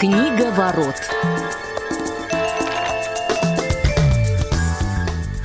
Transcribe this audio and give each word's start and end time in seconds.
Книга 0.00 0.50
ворот. 0.50 0.96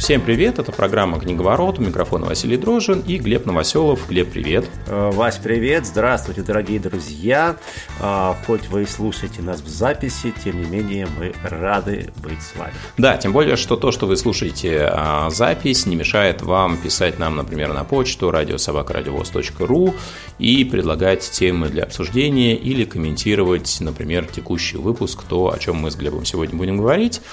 Всем 0.05 0.21
привет, 0.21 0.60
это 0.60 0.71
программа 0.71 1.20
«Книговорот», 1.20 1.79
у 1.79 1.81
микрофона 1.81 2.28
Василий 2.28 2.57
Дрожин 2.57 2.99
и 2.99 3.17
Глеб 3.17 3.47
Новоселов. 3.47 4.08
Глеб, 4.08 4.29
привет. 4.31 4.70
Э, 4.85 5.10
Вась, 5.12 5.38
привет, 5.38 5.88
здравствуйте, 5.88 6.44
дорогие 6.44 6.79
друзья. 6.79 7.58
А, 7.99 8.38
хоть 8.46 8.67
вы 8.67 8.83
и 8.83 8.85
слушаете 8.85 9.42
нас 9.42 9.62
в 9.62 9.67
записи, 9.67 10.31
тем 10.44 10.62
не 10.62 10.70
менее 10.70 11.07
мы 11.17 11.33
рады 11.42 12.13
быть 12.17 12.39
с 12.39 12.56
вами. 12.56 12.74
Да, 12.99 13.17
тем 13.17 13.33
более, 13.33 13.56
что 13.56 13.78
то, 13.78 13.92
что 13.92 14.06
вы 14.06 14.15
слушаете 14.15 14.88
а, 14.92 15.31
запись, 15.31 15.88
не 15.88 15.96
мешает 15.96 16.44
вам 16.44 16.77
писать 16.77 17.17
нам, 17.17 17.35
например, 17.35 17.73
на 17.73 17.84
почту 17.84 18.30
радиособакарадиовоз.ру 18.30 19.95
и 20.38 20.66
предлагать 20.66 21.27
темы 21.31 21.70
для 21.70 21.81
обсуждения 21.81 22.55
или 22.55 22.85
комментировать, 22.85 23.77
например, 23.79 24.27
текущий 24.27 24.77
выпуск, 24.77 25.23
то, 25.27 25.51
о 25.51 25.57
чем 25.57 25.77
мы 25.77 25.90
с 25.90 25.95
Глебом 25.95 26.26
сегодня 26.26 26.55
будем 26.55 26.77
говорить. 26.77 27.23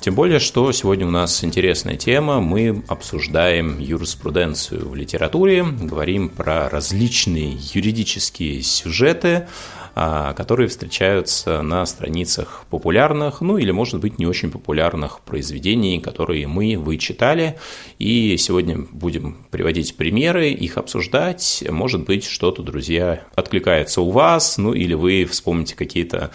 Тем 0.00 0.14
более, 0.14 0.38
что 0.38 0.70
сегодня 0.70 1.06
у 1.06 1.10
нас 1.10 1.42
интересная 1.42 1.96
тема. 1.96 2.40
Мы 2.40 2.82
обсуждаем 2.86 3.80
юриспруденцию 3.80 4.88
в 4.88 4.94
литературе, 4.94 5.64
говорим 5.64 6.28
про 6.28 6.68
различные 6.68 7.58
юридические 7.72 8.62
сюжеты, 8.62 9.48
которые 9.94 10.68
встречаются 10.68 11.62
на 11.62 11.84
страницах 11.86 12.64
популярных, 12.70 13.40
ну 13.40 13.58
или, 13.58 13.70
может 13.70 14.00
быть, 14.00 14.18
не 14.18 14.26
очень 14.26 14.50
популярных 14.50 15.20
произведений, 15.20 16.00
которые 16.00 16.46
мы, 16.46 16.76
вы 16.76 16.96
читали. 16.98 17.58
И 17.98 18.36
сегодня 18.36 18.78
будем 18.90 19.38
приводить 19.50 19.96
примеры, 19.96 20.50
их 20.50 20.78
обсуждать. 20.78 21.64
Может 21.68 22.04
быть, 22.04 22.24
что-то, 22.24 22.62
друзья, 22.62 23.22
откликается 23.34 24.00
у 24.00 24.10
вас, 24.10 24.58
ну 24.58 24.72
или 24.72 24.94
вы 24.94 25.24
вспомните 25.24 25.74
какие-то 25.76 26.30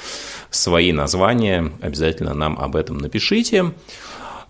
свои 0.49 0.91
названия, 0.91 1.71
обязательно 1.81 2.33
нам 2.33 2.57
об 2.59 2.75
этом 2.75 2.97
напишите. 2.97 3.73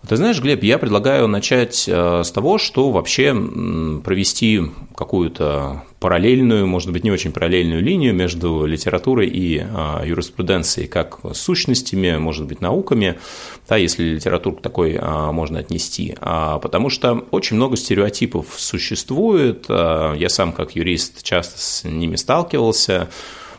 Ты 0.06 0.16
знаешь, 0.16 0.38
Глеб, 0.38 0.62
я 0.62 0.76
предлагаю 0.76 1.28
начать 1.28 1.88
э, 1.88 2.22
с 2.24 2.30
того, 2.30 2.58
что 2.58 2.90
вообще 2.90 3.32
провести 4.04 4.60
какую-то 4.94 5.82
параллельную, 5.98 6.66
может 6.66 6.92
быть, 6.92 7.04
не 7.04 7.10
очень 7.10 7.32
параллельную 7.32 7.82
линию 7.82 8.14
между 8.14 8.66
литературой 8.66 9.28
и 9.28 9.58
э, 9.58 10.06
юриспруденцией, 10.06 10.88
как 10.88 11.20
сущностями, 11.32 12.18
может 12.18 12.46
быть, 12.46 12.60
науками, 12.60 13.18
да, 13.66 13.76
если 13.76 14.04
литературу 14.04 14.56
такой 14.56 14.92
э, 14.92 15.30
можно 15.32 15.60
отнести. 15.60 16.14
А, 16.20 16.58
потому 16.58 16.90
что 16.90 17.24
очень 17.30 17.56
много 17.56 17.76
стереотипов 17.76 18.48
существует. 18.58 19.66
Я 19.68 20.28
сам, 20.28 20.52
как 20.52 20.76
юрист, 20.76 21.22
часто 21.22 21.58
с 21.58 21.84
ними 21.84 22.16
сталкивался. 22.16 23.08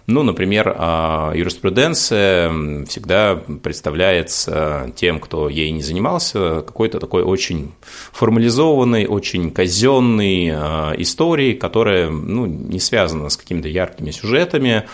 Ну, 0.08 0.22
например, 0.22 0.76
а, 0.78 1.34
юриспруденция 1.34 2.86
всегда 2.86 3.42
представляется 3.64 4.92
тем, 4.96 5.20
кто 5.20 5.50
ей 5.50 5.72
не 5.72 5.82
занимался, 5.82 6.62
какой-то 6.62 7.00
такой 7.00 7.24
очень 7.24 7.72
формализованной, 8.12 9.08
очень 9.08 9.50
казенной 9.50 10.52
а, 10.54 10.94
историей, 10.98 11.56
которая 11.56 12.10
ну, 12.10 12.46
не 12.46 12.80
связана 12.80 13.30
с 13.30 13.38
какими-то 13.38 13.68
яркими 13.68 14.12
сюжетами, 14.12 14.86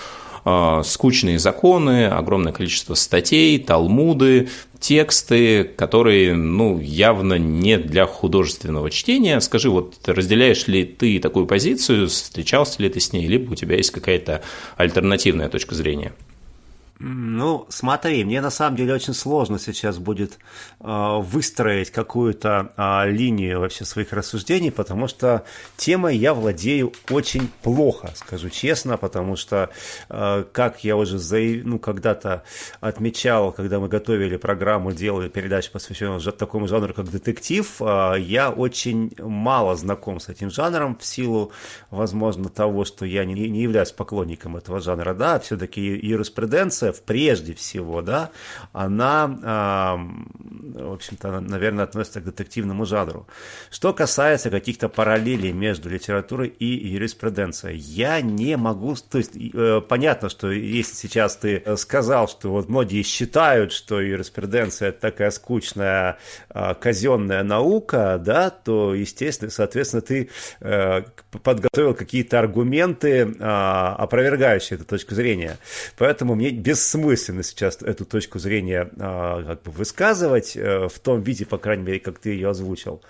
скучные 0.83 1.39
законы, 1.39 2.07
огромное 2.07 2.51
количество 2.51 2.93
статей, 2.95 3.59
талмуды, 3.59 4.49
тексты, 4.79 5.63
которые, 5.63 6.35
ну, 6.35 6.79
явно 6.79 7.35
не 7.35 7.77
для 7.77 8.05
художественного 8.07 8.89
чтения. 8.89 9.39
Скажи, 9.39 9.69
вот 9.69 9.95
разделяешь 10.07 10.67
ли 10.67 10.83
ты 10.83 11.19
такую 11.19 11.45
позицию, 11.45 12.07
встречался 12.09 12.81
ли 12.81 12.89
ты 12.89 12.99
с 12.99 13.13
ней, 13.13 13.27
либо 13.27 13.51
у 13.53 13.55
тебя 13.55 13.77
есть 13.77 13.91
какая-то 13.91 14.41
альтернативная 14.77 15.49
точка 15.49 15.75
зрения? 15.75 16.13
Ну, 17.03 17.65
смотри, 17.69 18.23
мне 18.23 18.41
на 18.41 18.51
самом 18.51 18.77
деле 18.77 18.93
очень 18.93 19.15
сложно 19.15 19.57
сейчас 19.57 19.97
будет 19.97 20.37
э, 20.79 21.17
выстроить 21.19 21.89
какую-то 21.89 22.73
э, 22.77 23.09
линию 23.09 23.59
вообще 23.59 23.85
своих 23.85 24.13
рассуждений, 24.13 24.71
потому 24.71 25.07
что 25.07 25.43
темой 25.77 26.15
я 26.15 26.35
владею 26.35 26.93
очень 27.09 27.49
плохо, 27.63 28.11
скажу 28.13 28.51
честно, 28.51 28.97
потому 28.97 29.35
что, 29.35 29.71
э, 30.09 30.43
как 30.51 30.83
я 30.83 30.95
уже 30.95 31.17
заяв... 31.17 31.65
ну, 31.65 31.79
когда-то 31.79 32.43
отмечал, 32.81 33.51
когда 33.51 33.79
мы 33.79 33.87
готовили 33.87 34.37
программу, 34.37 34.91
делали 34.91 35.27
передачу, 35.27 35.71
посвященную 35.71 36.21
такому 36.21 36.67
жанру, 36.67 36.93
как 36.93 37.09
детектив, 37.09 37.81
э, 37.81 38.15
я 38.19 38.51
очень 38.51 39.11
мало 39.17 39.75
знаком 39.75 40.19
с 40.19 40.29
этим 40.29 40.51
жанром 40.51 40.95
в 40.95 41.03
силу, 41.03 41.51
возможно, 41.89 42.47
того, 42.49 42.85
что 42.85 43.07
я 43.07 43.25
не, 43.25 43.33
не 43.49 43.63
являюсь 43.63 43.91
поклонником 43.91 44.55
этого 44.55 44.79
жанра, 44.79 45.15
да, 45.15 45.39
все-таки 45.39 45.81
юриспруденция 45.81 46.90
РФ 46.91 47.01
прежде 47.01 47.53
всего, 47.53 48.01
да, 48.01 48.31
она, 48.73 49.27
в 49.27 50.93
общем-то, 50.93 51.39
наверное, 51.39 51.83
относится 51.83 52.21
к 52.21 52.25
детективному 52.25 52.85
жанру. 52.85 53.27
Что 53.69 53.93
касается 53.93 54.49
каких-то 54.49 54.89
параллелей 54.89 55.51
между 55.51 55.89
литературой 55.89 56.49
и 56.49 56.65
юриспруденцией, 56.65 57.77
я 57.77 58.21
не 58.21 58.57
могу, 58.57 58.95
то 58.95 59.17
есть 59.17 59.31
э, 59.35 59.81
понятно, 59.87 60.29
что 60.29 60.51
если 60.51 60.95
сейчас 60.95 61.37
ты 61.37 61.63
сказал, 61.77 62.27
что 62.27 62.51
вот 62.51 62.69
многие 62.69 63.01
считают, 63.03 63.71
что 63.71 63.99
юриспруденция 64.01 64.89
это 64.89 64.99
такая 64.99 65.31
скучная 65.31 66.17
а, 66.49 66.73
казенная 66.73 67.43
наука, 67.43 68.21
да, 68.23 68.49
то, 68.49 68.93
естественно, 68.93 69.51
соответственно, 69.51 70.01
ты 70.01 70.29
э, 70.59 71.03
подготовил 71.43 71.93
какие-то 71.93 72.39
аргументы, 72.39 73.35
а, 73.39 73.95
опровергающие 73.97 74.77
эту 74.77 74.85
точку 74.85 75.15
зрения. 75.15 75.57
Поэтому 75.97 76.35
мне 76.35 76.51
без 76.51 76.80
бессмысленно 76.81 77.43
сейчас 77.43 77.81
эту 77.81 78.05
точку 78.05 78.39
зрения 78.39 78.89
а, 78.99 79.43
как 79.43 79.63
бы 79.63 79.71
высказывать 79.71 80.57
а, 80.57 80.87
в 80.87 80.99
том 80.99 81.21
виде, 81.21 81.45
по 81.45 81.57
крайней 81.57 81.83
мере, 81.83 81.99
как 81.99 82.19
ты 82.19 82.31
ее 82.31 82.49
озвучил. 82.49 83.01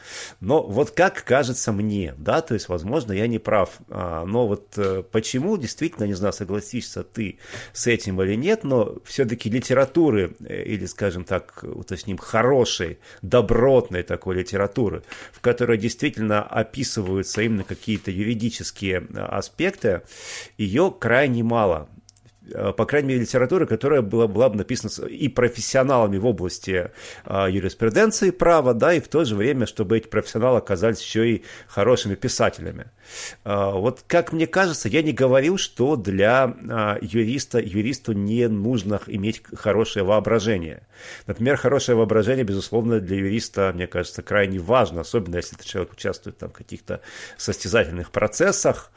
Но 0.42 0.64
вот 0.64 0.92
как 0.92 1.24
кажется 1.24 1.72
мне, 1.72 2.14
да, 2.18 2.42
то 2.42 2.54
есть, 2.54 2.68
возможно, 2.68 3.14
я 3.14 3.28
не 3.28 3.40
прав, 3.40 3.70
а, 3.90 4.26
но 4.26 4.48
вот 4.48 4.74
а, 4.78 5.04
почему, 5.04 5.58
действительно, 5.58 6.06
не 6.06 6.14
знаю, 6.14 6.34
согласишься 6.34 7.04
ты 7.04 7.40
с 7.72 7.88
этим 7.88 8.22
или 8.22 8.36
нет, 8.36 8.64
но 8.64 8.98
все-таки 9.06 9.50
литературы, 9.50 10.36
э, 10.46 10.64
или, 10.64 10.86
скажем 10.86 11.24
так, 11.24 11.64
уточним, 11.64 12.18
хорошей, 12.18 13.00
добротной 13.22 14.04
такой 14.04 14.36
литературы, 14.36 15.04
в 15.32 15.40
которой 15.40 15.78
действительно 15.78 16.44
описываются 16.44 17.42
именно 17.42 17.64
какие-то 17.64 18.12
юридические 18.12 19.08
аспекты, 19.16 20.02
ее 20.58 20.94
крайне 20.98 21.44
мало. 21.44 21.88
Э, 22.50 22.74
по 22.76 22.86
крайней 22.86 23.10
мере, 23.10 23.22
литературы, 23.22 23.68
которая 23.68 24.02
была, 24.02 24.28
была 24.28 24.50
бы 24.50 24.58
написана 24.58 25.08
и 25.08 25.28
профессионалами 25.28 26.18
в 26.18 26.26
области 26.26 26.92
а, 27.24 27.48
юриспруденции 27.48 28.32
права, 28.32 28.74
да, 28.74 28.94
и 28.94 29.00
в 29.00 29.08
то 29.08 29.24
же 29.26 29.36
время, 29.36 29.68
чтобы 29.68 29.98
эти 29.98 30.08
профессионалы 30.08 30.58
оказались 30.58 31.02
еще 31.02 31.30
и 31.30 31.44
хорошими 31.68 32.16
писателями. 32.16 32.88
А, 33.44 33.72
вот 33.72 34.04
как 34.08 34.34
мне 34.34 34.48
кажется, 34.48 34.90
я 34.90 35.04
не 35.04 35.12
говорил, 35.12 35.58
что 35.58 35.96
для 35.96 36.56
юриста, 37.02 37.60
юристу 37.60 38.14
не 38.14 38.48
нужно 38.48 39.00
иметь 39.06 39.44
хорошее 39.56 40.04
воображение. 40.04 40.88
Например, 41.28 41.58
хорошее 41.58 41.96
воображение, 41.96 42.44
безусловно, 42.44 43.00
для 43.00 43.18
юриста, 43.18 43.72
мне 43.76 43.86
кажется, 43.88 44.24
крайне 44.24 44.60
важно, 44.60 45.02
особенно 45.02 45.36
если 45.38 45.56
этот 45.56 45.68
человек 45.68 45.94
участвует 45.94 46.38
там, 46.38 46.50
в 46.50 46.54
каких-то 46.54 47.02
состязательных 47.38 48.12
процессах. 48.12 48.92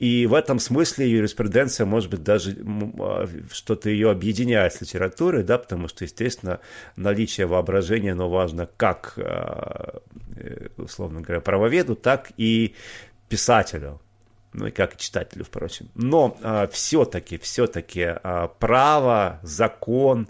И 0.00 0.24
в 0.24 0.32
этом 0.32 0.58
смысле 0.58 1.10
юриспруденция, 1.10 1.84
может 1.84 2.10
быть, 2.10 2.22
даже 2.22 2.56
а, 2.98 3.28
что-то 3.52 3.90
ее 3.90 4.10
объединяет 4.10 4.72
с 4.72 4.80
литературой, 4.80 5.42
да, 5.42 5.58
потому 5.58 5.88
что, 5.88 6.04
естественно, 6.04 6.60
наличие 6.96 7.46
воображения, 7.46 8.12
оно 8.12 8.30
важно 8.30 8.66
как, 8.78 9.12
а, 9.18 10.00
э, 10.36 10.68
условно 10.78 11.20
говоря, 11.20 11.42
правоведу, 11.42 11.96
так 11.96 12.32
и 12.38 12.74
писателю 13.28 14.00
ну 14.52 14.66
и 14.66 14.70
как 14.70 14.96
читателю, 14.96 15.44
впрочем. 15.44 15.88
Но 15.94 16.36
а, 16.42 16.66
все-таки, 16.68 17.38
все-таки 17.38 18.02
а, 18.04 18.48
право, 18.48 19.38
закон, 19.42 20.28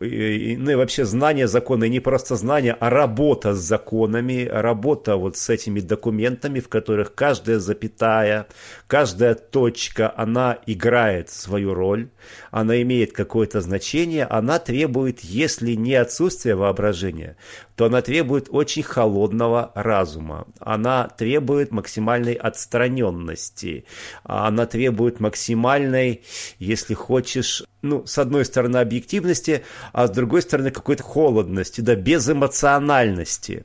и, 0.00 0.56
ну 0.56 0.70
и 0.70 0.74
вообще 0.76 1.04
знание 1.04 1.48
закона, 1.48 1.84
и 1.84 1.90
не 1.90 1.98
просто 1.98 2.36
знание, 2.36 2.76
а 2.78 2.88
работа 2.88 3.54
с 3.54 3.58
законами, 3.58 4.48
работа 4.50 5.16
вот 5.16 5.36
с 5.36 5.50
этими 5.50 5.80
документами, 5.80 6.60
в 6.60 6.68
которых 6.68 7.14
каждая 7.14 7.58
запятая, 7.58 8.46
каждая 8.86 9.34
точка, 9.34 10.12
она 10.16 10.58
играет 10.66 11.28
свою 11.28 11.74
роль, 11.74 12.10
она 12.52 12.80
имеет 12.82 13.12
какое-то 13.12 13.60
значение, 13.60 14.24
она 14.24 14.60
требует, 14.60 15.20
если 15.20 15.72
не 15.72 15.94
отсутствие 15.94 16.54
воображения, 16.54 17.36
то 17.78 17.84
она 17.84 18.02
требует 18.02 18.48
очень 18.50 18.82
холодного 18.82 19.70
разума, 19.76 20.48
она 20.58 21.06
требует 21.16 21.70
максимальной 21.70 22.32
отстраненности, 22.32 23.84
она 24.24 24.66
требует 24.66 25.20
максимальной, 25.20 26.24
если 26.58 26.94
хочешь, 26.94 27.62
ну, 27.82 28.04
с 28.04 28.18
одной 28.18 28.44
стороны, 28.46 28.78
объективности, 28.78 29.62
а 29.92 30.08
с 30.08 30.10
другой 30.10 30.42
стороны, 30.42 30.72
какой-то 30.72 31.04
холодности, 31.04 31.80
да, 31.80 31.94
безэмоциональности. 31.94 33.64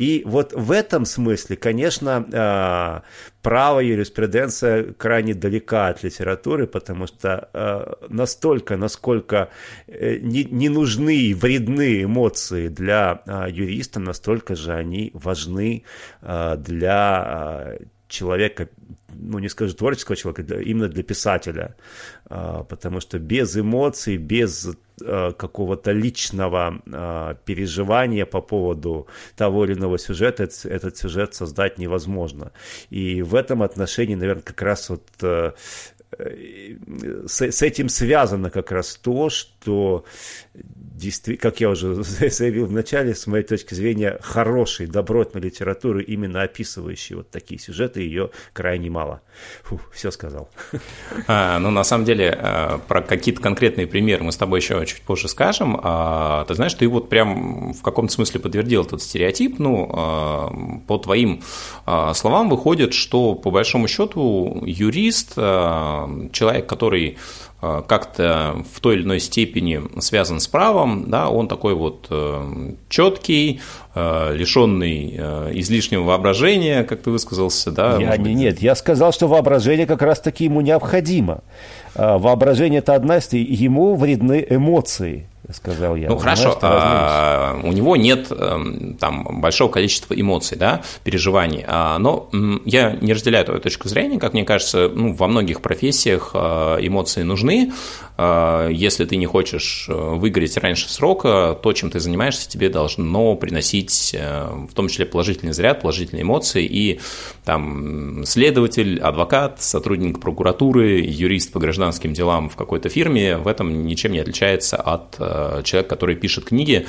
И 0.00 0.24
вот 0.26 0.52
в 0.52 0.72
этом 0.72 1.04
смысле, 1.04 1.54
конечно, 1.54 2.26
а, 2.32 3.02
право 3.42 3.80
юриспруденция 3.80 4.92
крайне 4.92 5.34
далека 5.34 5.88
от 5.88 6.02
литературы, 6.02 6.66
потому 6.66 7.06
что 7.06 7.48
а, 7.52 7.98
настолько, 8.08 8.76
насколько 8.76 9.50
э, 9.86 10.18
не 10.18 10.68
нужны 10.68 11.16
и 11.16 11.34
вредны 11.34 12.04
эмоции 12.04 12.68
для 12.68 13.22
а, 13.26 13.48
юриста, 13.52 14.00
настолько 14.00 14.54
же 14.54 14.72
они 14.72 15.10
важны 15.14 15.84
для 16.20 17.78
человека, 18.12 18.68
ну 19.08 19.38
не 19.38 19.48
скажу 19.48 19.74
творческого 19.74 20.16
человека, 20.16 20.60
именно 20.60 20.88
для 20.88 21.02
писателя, 21.02 21.74
а, 22.26 22.62
потому 22.62 23.00
что 23.00 23.18
без 23.18 23.56
эмоций, 23.56 24.16
без 24.18 24.68
какого-то 24.98 25.90
личного 25.90 27.34
переживания 27.44 28.24
по 28.24 28.40
поводу 28.40 29.08
того 29.34 29.64
или 29.64 29.72
иного 29.72 29.98
сюжета 29.98 30.48
этот 30.64 30.96
сюжет 30.96 31.34
создать 31.34 31.78
невозможно. 31.78 32.52
И 32.90 33.22
в 33.22 33.34
этом 33.34 33.62
отношении, 33.62 34.14
наверное, 34.14 34.42
как 34.42 34.62
раз 34.62 34.90
вот 34.90 35.02
э, 35.22 35.52
с, 37.26 37.42
с 37.42 37.62
этим 37.62 37.88
связано 37.88 38.50
как 38.50 38.72
раз 38.72 38.96
то, 38.96 39.30
что 39.30 40.04
как 41.40 41.60
я 41.60 41.70
уже 41.70 41.94
заявил 42.02 42.66
в 42.66 42.72
начале, 42.72 43.14
с 43.14 43.26
моей 43.26 43.44
точки 43.44 43.74
зрения, 43.74 44.18
хорошей, 44.22 44.86
добротной 44.86 45.40
литературы, 45.40 46.02
именно 46.02 46.42
описывающей 46.42 47.16
вот 47.16 47.30
такие 47.30 47.60
сюжеты, 47.60 48.02
ее 48.02 48.30
крайне 48.52 48.90
мало. 48.90 49.22
Фу, 49.64 49.80
все 49.92 50.10
сказал. 50.10 50.48
А, 51.28 51.58
ну, 51.58 51.70
на 51.70 51.84
самом 51.84 52.04
деле, 52.04 52.36
а, 52.36 52.78
про 52.78 53.00
какие-то 53.00 53.40
конкретные 53.40 53.86
примеры 53.86 54.24
мы 54.24 54.32
с 54.32 54.36
тобой 54.36 54.60
еще 54.60 54.84
чуть 54.86 55.02
позже 55.02 55.28
скажем. 55.28 55.78
А, 55.82 56.44
ты 56.46 56.54
знаешь, 56.54 56.74
ты 56.74 56.88
вот 56.88 57.08
прям 57.08 57.72
в 57.72 57.82
каком-то 57.82 58.12
смысле 58.12 58.40
подтвердил 58.40 58.82
этот 58.82 59.02
стереотип. 59.02 59.58
Ну, 59.58 59.90
а, 59.92 60.52
по 60.86 60.98
твоим 60.98 61.42
словам 62.14 62.48
выходит, 62.48 62.92
что 62.92 63.34
по 63.34 63.50
большому 63.50 63.88
счету 63.88 64.62
юрист, 64.66 65.34
человек, 66.32 66.66
который 66.66 67.16
Э, 67.64 67.80
как-то 67.86 68.56
в 68.74 68.80
той 68.80 68.96
или 68.96 69.04
иной 69.04 69.20
степени 69.20 69.80
связан 70.00 70.40
с 70.40 70.48
правом, 70.48 71.08
да, 71.08 71.28
он 71.28 71.46
такой 71.46 71.74
вот 71.74 72.08
э, 72.10 72.72
четкий, 72.88 73.60
э, 73.94 74.34
лишенный 74.34 75.10
излишнего 75.60 76.02
воображения, 76.02 76.82
как 76.82 77.02
ты 77.02 77.12
высказался, 77.12 77.70
да? 77.70 77.98
Я, 78.00 78.16
не, 78.16 78.34
нет, 78.34 78.60
я 78.60 78.74
сказал, 78.74 79.12
что 79.12 79.28
воображение 79.28 79.86
как 79.86 80.02
раз-таки 80.02 80.44
ему 80.44 80.60
необходимо. 80.60 81.42
Воображение– 81.94 82.78
это 82.80 82.96
одна 82.96 83.18
из, 83.18 83.32
ему 83.32 83.94
вредны 83.94 84.44
эмоции 84.48 85.28
сказал 85.50 85.96
я. 85.96 86.08
Ну 86.08 86.16
хорошо, 86.18 86.56
а, 86.62 87.60
у 87.62 87.72
него 87.72 87.96
нет 87.96 88.28
эм, 88.30 88.94
там 88.94 89.40
большого 89.40 89.70
количества 89.70 90.14
эмоций, 90.14 90.56
да, 90.56 90.82
переживаний, 91.04 91.64
а, 91.66 91.98
но 91.98 92.30
я 92.64 92.92
не 93.00 93.12
разделяю 93.12 93.44
твою 93.44 93.60
точку 93.60 93.88
зрения, 93.88 94.18
как 94.18 94.34
мне 94.34 94.44
кажется, 94.44 94.88
ну, 94.88 95.14
во 95.14 95.26
многих 95.26 95.60
профессиях 95.60 96.30
а, 96.34 96.76
эмоции 96.78 97.22
нужны, 97.22 97.72
а, 98.18 98.68
если 98.68 99.04
ты 99.04 99.16
не 99.16 99.26
хочешь 99.26 99.86
э, 99.88 99.92
выиграть 99.94 100.56
раньше 100.58 100.88
срока, 100.88 101.58
то, 101.60 101.72
чем 101.72 101.90
ты 101.90 101.98
занимаешься, 101.98 102.48
тебе 102.48 102.68
должно 102.68 103.34
приносить 103.36 104.14
э, 104.14 104.48
в 104.70 104.74
том 104.74 104.88
числе 104.88 105.06
положительный 105.06 105.52
заряд, 105.52 105.80
положительные 105.80 106.22
эмоции, 106.22 106.64
и 106.64 107.00
там 107.44 108.24
следователь, 108.26 109.00
адвокат, 109.00 109.62
сотрудник 109.62 110.20
прокуратуры, 110.20 111.00
юрист 111.00 111.52
по 111.52 111.58
гражданским 111.58 112.12
делам 112.12 112.50
в 112.50 112.56
какой-то 112.56 112.88
фирме 112.88 113.38
в 113.38 113.48
этом 113.48 113.86
ничем 113.86 114.12
не 114.12 114.18
отличается 114.18 114.76
от 114.76 115.16
э, 115.32 115.62
человека, 115.64 115.90
который 115.90 116.16
пишет 116.16 116.44
книги 116.44 116.86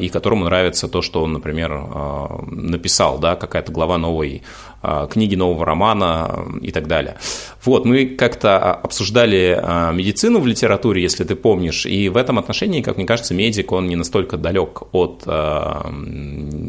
и 0.00 0.08
которому 0.08 0.44
нравится 0.44 0.88
то, 0.88 1.02
что 1.02 1.22
он, 1.22 1.32
например, 1.32 1.70
написал, 2.46 3.18
да, 3.18 3.36
какая-то 3.36 3.72
глава 3.72 3.98
новой 3.98 4.42
книги 5.10 5.34
нового 5.34 5.64
романа 5.64 6.46
и 6.60 6.70
так 6.70 6.86
далее. 6.86 7.16
Вот, 7.64 7.86
мы 7.86 8.06
как-то 8.06 8.74
обсуждали 8.74 9.58
а, 9.58 9.90
медицину 9.92 10.40
в 10.40 10.46
литературе, 10.46 11.00
если 11.02 11.24
ты 11.24 11.34
помнишь, 11.34 11.86
и 11.86 12.10
в 12.10 12.16
этом 12.16 12.38
отношении, 12.38 12.82
как 12.82 12.96
мне 12.98 13.06
кажется, 13.06 13.32
медик, 13.32 13.72
он 13.72 13.86
не 13.88 13.96
настолько 13.96 14.36
далек 14.36 14.82
от 14.92 15.22
а, 15.26 15.90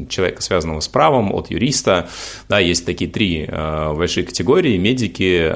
человека, 0.08 0.42
связанного 0.42 0.80
с 0.80 0.88
правом, 0.88 1.34
от 1.34 1.52
юриста. 1.52 2.08
Да, 2.48 2.60
есть 2.60 2.86
такие 2.86 3.10
три 3.10 3.46
большие 3.46 4.26
категории– 4.26 4.78
медики, 4.86 5.52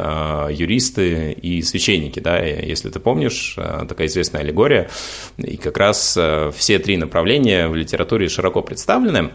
юристы 0.51 1.31
и 1.31 1.61
священники. 1.61 2.19
Да, 2.19 2.39
если 2.39 2.89
ты 2.89 2.99
помнишь, 2.99 3.55
такая 3.87 4.07
известная 4.07 4.41
аллегория. 4.41 4.89
И 5.37 5.57
как 5.57 5.77
раз 5.77 6.17
все 6.55 6.79
три 6.79 6.97
направления 6.97 7.67
в 7.67 7.75
литературе 7.75 8.27
широко 8.29 8.61
представлены. 8.61 9.29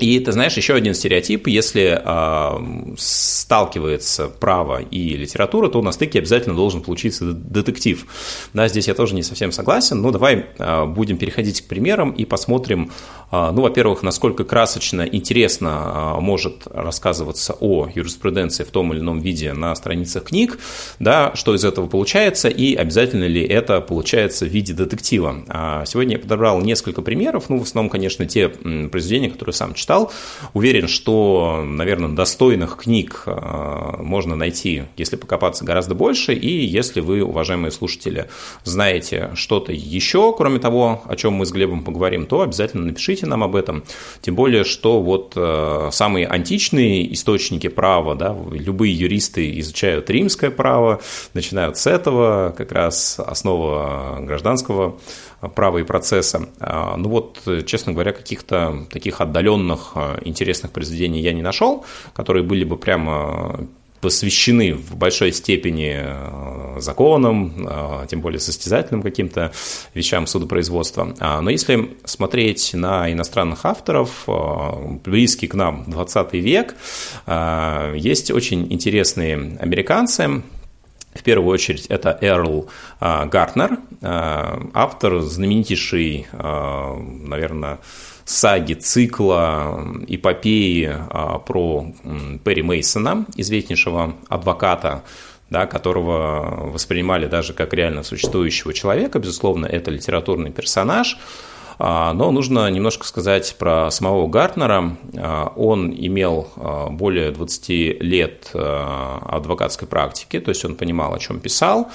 И 0.00 0.18
ты 0.18 0.32
знаешь, 0.32 0.56
еще 0.56 0.74
один 0.74 0.94
стереотип, 0.94 1.46
если 1.46 2.00
э, 2.02 2.94
сталкивается 2.96 4.28
право 4.28 4.80
и 4.80 5.16
литература, 5.16 5.68
то 5.68 5.82
на 5.82 5.92
стыке 5.92 6.20
обязательно 6.20 6.56
должен 6.56 6.80
получиться 6.80 7.32
детектив. 7.32 8.06
Да, 8.54 8.66
здесь 8.68 8.88
я 8.88 8.94
тоже 8.94 9.14
не 9.14 9.22
совсем 9.22 9.52
согласен, 9.52 10.00
но 10.00 10.10
давай 10.10 10.46
э, 10.58 10.86
будем 10.86 11.18
переходить 11.18 11.60
к 11.60 11.66
примерам 11.66 12.12
и 12.12 12.24
посмотрим, 12.24 12.90
э, 13.30 13.50
ну, 13.52 13.60
во-первых, 13.60 14.02
насколько 14.02 14.44
красочно, 14.44 15.02
интересно 15.02 16.16
э, 16.16 16.20
может 16.20 16.66
рассказываться 16.66 17.54
о 17.60 17.88
юриспруденции 17.94 18.64
в 18.64 18.70
том 18.70 18.92
или 18.94 19.00
ином 19.00 19.20
виде 19.20 19.52
на 19.52 19.74
страницах 19.74 20.24
книг, 20.24 20.58
да, 20.98 21.32
что 21.34 21.54
из 21.54 21.64
этого 21.64 21.88
получается 21.88 22.48
и 22.48 22.74
обязательно 22.74 23.24
ли 23.24 23.42
это 23.42 23.82
получается 23.82 24.46
в 24.46 24.48
виде 24.48 24.72
детектива. 24.72 25.44
А 25.48 25.84
сегодня 25.84 26.16
я 26.16 26.18
подобрал 26.18 26.60
несколько 26.62 27.02
примеров, 27.02 27.50
ну, 27.50 27.58
в 27.58 27.62
основном, 27.64 27.90
конечно, 27.90 28.24
те 28.26 28.48
произведения, 28.48 29.28
которые 29.28 29.52
сам 29.52 29.74
читал, 29.74 29.89
читал. 29.90 30.12
Уверен, 30.54 30.86
что, 30.86 31.64
наверное, 31.66 32.10
достойных 32.10 32.76
книг 32.76 33.24
э, 33.26 33.96
можно 33.98 34.36
найти, 34.36 34.84
если 34.96 35.16
покопаться, 35.16 35.64
гораздо 35.64 35.96
больше. 35.96 36.32
И 36.32 36.64
если 36.64 37.00
вы, 37.00 37.22
уважаемые 37.22 37.72
слушатели, 37.72 38.28
знаете 38.62 39.30
что-то 39.34 39.72
еще, 39.72 40.32
кроме 40.36 40.60
того, 40.60 41.02
о 41.06 41.16
чем 41.16 41.34
мы 41.34 41.46
с 41.46 41.50
Глебом 41.50 41.82
поговорим, 41.82 42.26
то 42.26 42.42
обязательно 42.42 42.86
напишите 42.86 43.26
нам 43.26 43.42
об 43.42 43.56
этом. 43.56 43.82
Тем 44.22 44.36
более, 44.36 44.62
что 44.62 45.02
вот 45.02 45.32
э, 45.34 45.88
самые 45.90 46.28
античные 46.28 47.12
источники 47.12 47.68
права, 47.68 48.14
да, 48.14 48.36
любые 48.52 48.94
юристы 48.94 49.58
изучают 49.58 50.08
римское 50.08 50.50
право, 50.50 51.00
начинают 51.34 51.76
с 51.76 51.88
этого, 51.88 52.54
как 52.56 52.70
раз 52.70 53.18
основа 53.18 54.18
гражданского 54.20 54.98
права 55.48 55.78
и 55.78 55.84
процесса. 55.84 56.48
А, 56.58 56.96
ну 56.96 57.08
вот, 57.08 57.42
честно 57.66 57.92
говоря, 57.92 58.12
каких-то 58.12 58.86
таких 58.90 59.20
отдаленных 59.20 59.92
а, 59.94 60.18
интересных 60.24 60.72
произведений 60.72 61.20
я 61.20 61.32
не 61.32 61.42
нашел, 61.42 61.84
которые 62.12 62.42
были 62.42 62.64
бы 62.64 62.76
прямо 62.76 63.66
посвящены 64.00 64.72
в 64.74 64.96
большой 64.96 65.32
степени 65.32 65.94
а, 65.94 66.76
законам, 66.78 67.68
тем 68.08 68.20
более 68.20 68.40
состязательным 68.40 69.02
каким-то 69.02 69.52
вещам 69.94 70.26
судопроизводства. 70.26 71.14
Но 71.42 71.50
если 71.50 71.96
смотреть 72.04 72.72
на 72.74 73.12
иностранных 73.12 73.64
авторов, 73.66 74.26
близкий 75.04 75.48
к 75.48 75.54
нам 75.54 75.84
20 75.86 76.32
век, 76.34 76.74
есть 77.94 78.30
очень 78.30 78.72
интересные 78.72 79.58
американцы, 79.60 80.42
в 81.14 81.22
первую 81.22 81.52
очередь 81.52 81.86
это 81.86 82.16
Эрл 82.20 82.68
а, 83.00 83.26
Гартнер, 83.26 83.78
а, 84.00 84.62
автор 84.74 85.20
знаменитейшей, 85.20 86.26
а, 86.32 86.96
наверное, 86.96 87.80
саги, 88.24 88.74
цикла, 88.74 89.84
эпопеи 90.06 90.96
про 91.46 91.92
Перри 92.44 92.62
Мейсона, 92.62 93.26
известнейшего 93.34 94.14
адвоката, 94.28 95.02
да, 95.50 95.66
которого 95.66 96.70
воспринимали 96.70 97.26
даже 97.26 97.54
как 97.54 97.74
реально 97.74 98.04
существующего 98.04 98.72
человека. 98.72 99.18
Безусловно, 99.18 99.66
это 99.66 99.90
литературный 99.90 100.52
персонаж. 100.52 101.18
А, 101.82 102.12
но 102.12 102.30
нужно 102.30 102.70
немножко 102.70 103.06
сказать 103.06 103.56
про 103.58 103.90
самого 103.90 104.28
Гартнера. 104.28 104.98
А, 105.16 105.50
он 105.56 105.90
имел 105.90 106.48
а, 106.56 106.90
более 106.90 107.30
20 107.30 107.68
лет 108.02 108.50
адвокатской 108.52 109.88
практики, 109.88 110.38
то 110.40 110.50
есть 110.50 110.62
он 110.64 110.74
понимал, 110.74 111.14
о 111.14 111.18
чем 111.18 111.40
писал. 111.40 111.88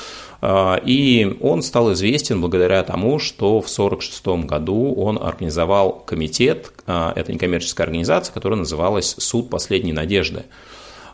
И 0.43 1.37
он 1.41 1.61
стал 1.61 1.93
известен 1.93 2.41
благодаря 2.41 2.83
тому, 2.83 3.19
что 3.19 3.61
в 3.61 3.65
1946 3.65 4.47
году 4.47 4.93
он 4.93 5.17
организовал 5.17 6.03
комитет, 6.05 6.71
это 6.85 7.31
некоммерческая 7.33 7.87
организация, 7.87 8.31
которая 8.33 8.59
называлась 8.59 9.15
«Суд 9.17 9.49
последней 9.49 9.93
надежды». 9.93 10.43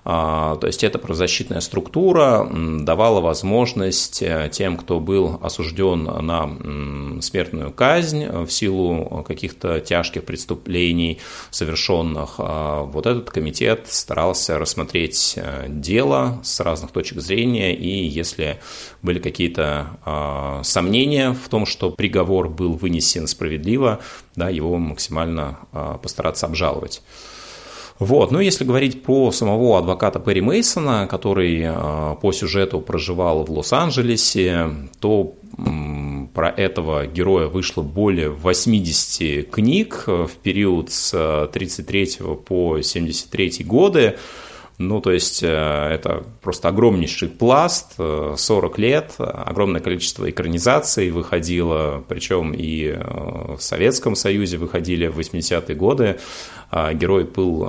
То 0.03 0.59
есть 0.63 0.83
эта 0.83 0.97
правозащитная 0.97 1.61
структура 1.61 2.49
давала 2.51 3.21
возможность 3.21 4.23
тем, 4.51 4.77
кто 4.77 4.99
был 4.99 5.39
осужден 5.43 6.03
на 6.03 7.21
смертную 7.21 7.71
казнь 7.71 8.25
в 8.25 8.49
силу 8.49 9.23
каких-то 9.27 9.79
тяжких 9.79 10.25
преступлений, 10.25 11.19
совершенных, 11.51 12.39
вот 12.39 13.05
этот 13.05 13.29
комитет 13.29 13.87
старался 13.89 14.57
рассмотреть 14.57 15.37
дело 15.67 16.39
с 16.43 16.59
разных 16.59 16.91
точек 16.91 17.19
зрения, 17.19 17.75
и 17.75 18.05
если 18.05 18.59
были 19.03 19.19
какие-то 19.19 20.61
сомнения 20.63 21.33
в 21.33 21.47
том, 21.49 21.65
что 21.65 21.91
приговор 21.91 22.49
был 22.49 22.73
вынесен 22.73 23.27
справедливо, 23.27 23.99
да, 24.35 24.49
его 24.49 24.77
максимально 24.77 25.59
а, 25.71 25.97
постараться 25.97 26.45
обжаловать. 26.45 27.01
Вот. 28.01 28.31
Ну, 28.31 28.39
если 28.39 28.63
говорить 28.63 29.03
про 29.03 29.31
самого 29.31 29.77
адвоката 29.77 30.19
Перри 30.19 30.41
Мейсона, 30.41 31.05
который 31.07 31.63
а, 31.67 32.15
по 32.15 32.31
сюжету 32.31 32.81
проживал 32.81 33.43
в 33.43 33.51
Лос-Анджелесе, 33.51 34.89
то 34.99 35.35
про 36.33 36.49
этого 36.49 37.05
героя 37.05 37.45
вышло 37.45 37.83
более 37.83 38.31
80 38.31 39.51
книг 39.51 40.05
в 40.07 40.31
период 40.41 40.91
с 40.91 41.47
33 41.53 42.07
по 42.43 42.81
73 42.81 43.65
годы. 43.65 44.17
Ну, 44.81 44.99
то 44.99 45.11
есть 45.11 45.43
э, 45.43 45.47
это 45.47 46.23
просто 46.41 46.69
огромнейший 46.69 47.29
пласт, 47.29 47.93
40 47.97 48.39
э, 48.79 48.81
лет, 48.81 49.13
огромное 49.19 49.79
количество 49.79 50.29
экранизаций 50.29 51.11
выходило, 51.11 52.03
причем 52.07 52.53
и 52.53 52.87
э, 52.87 53.55
в 53.57 53.61
Советском 53.61 54.15
Союзе 54.15 54.57
выходили 54.57 55.07
в 55.07 55.19
80-е 55.19 55.75
годы. 55.75 56.19
А 56.73 56.93
герой 56.93 57.25
был 57.25 57.65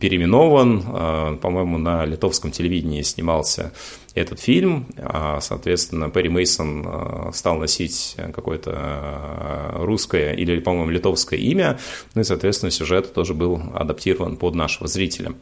переименован, 0.00 1.38
по-моему, 1.38 1.78
на 1.78 2.04
литовском 2.06 2.50
телевидении 2.50 3.02
снимался 3.02 3.72
этот 4.16 4.40
фильм. 4.40 4.88
А, 4.96 5.38
соответственно, 5.40 6.10
Перри 6.10 6.28
Мейсон 6.28 7.32
стал 7.32 7.58
носить 7.58 8.16
какое-то 8.34 9.74
русское 9.76 10.32
или, 10.32 10.58
по-моему, 10.58 10.90
литовское 10.90 11.38
имя. 11.38 11.78
Ну 12.16 12.22
и, 12.22 12.24
соответственно, 12.24 12.72
сюжет 12.72 13.14
тоже 13.14 13.32
был 13.32 13.62
адаптирован 13.72 14.38
под 14.38 14.56
нашего 14.56 14.88
зрителя. 14.88 15.34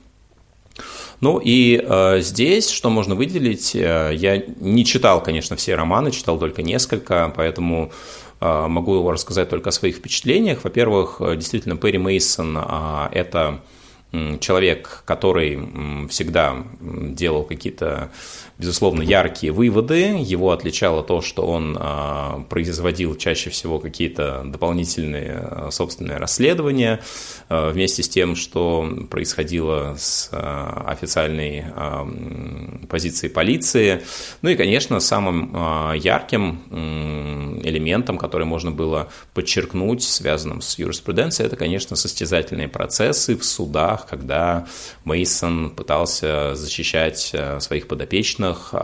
Ну 1.20 1.40
и 1.42 1.82
э, 1.82 2.20
здесь, 2.20 2.70
что 2.70 2.90
можно 2.90 3.14
выделить, 3.14 3.74
э, 3.74 4.10
я 4.14 4.42
не 4.60 4.84
читал, 4.84 5.22
конечно, 5.22 5.56
все 5.56 5.74
романы, 5.74 6.10
читал 6.10 6.38
только 6.38 6.62
несколько, 6.62 7.32
поэтому 7.34 7.90
э, 8.40 8.66
могу 8.68 9.10
рассказать 9.10 9.48
только 9.48 9.70
о 9.70 9.72
своих 9.72 9.96
впечатлениях. 9.96 10.64
Во-первых, 10.64 11.16
э, 11.20 11.36
действительно, 11.36 11.76
Перри 11.76 11.98
Мейсон 11.98 12.58
э,– 12.58 13.08
это 13.12 13.60
человек, 14.40 15.02
который 15.04 15.58
всегда 16.08 16.64
делал 16.80 17.42
какие-то 17.42 18.10
безусловно, 18.58 19.02
яркие 19.02 19.52
выводы. 19.52 20.16
Его 20.18 20.50
отличало 20.50 21.02
то, 21.02 21.20
что 21.20 21.46
он 21.46 21.76
а, 21.78 22.44
производил 22.48 23.14
чаще 23.14 23.50
всего 23.50 23.78
какие-то 23.78 24.42
дополнительные 24.46 25.38
а, 25.38 25.68
собственные 25.70 26.16
расследования, 26.16 27.00
а, 27.48 27.70
вместе 27.70 28.02
с 28.02 28.08
тем, 28.08 28.34
что 28.34 28.88
происходило 29.10 29.94
с 29.98 30.30
официальной 30.32 31.64
позиции 32.88 33.28
полиции. 33.28 34.02
Ну 34.42 34.50
и, 34.50 34.56
конечно, 34.56 35.00
самым 35.00 35.94
ярким 35.94 37.60
элементом, 37.62 38.18
который 38.18 38.46
можно 38.46 38.70
было 38.70 39.08
подчеркнуть, 39.34 40.02
связанным 40.02 40.60
с 40.60 40.78
юриспруденцией, 40.78 41.46
это, 41.46 41.56
конечно, 41.56 41.96
состязательные 41.96 42.68
процессы 42.68 43.36
в 43.36 43.44
судах, 43.44 44.06
когда 44.06 44.66
Мейсон 45.04 45.70
пытался 45.70 46.54
защищать 46.54 47.34
своих 47.60 47.88
подопечных 47.88 48.45
животных, 48.54 48.74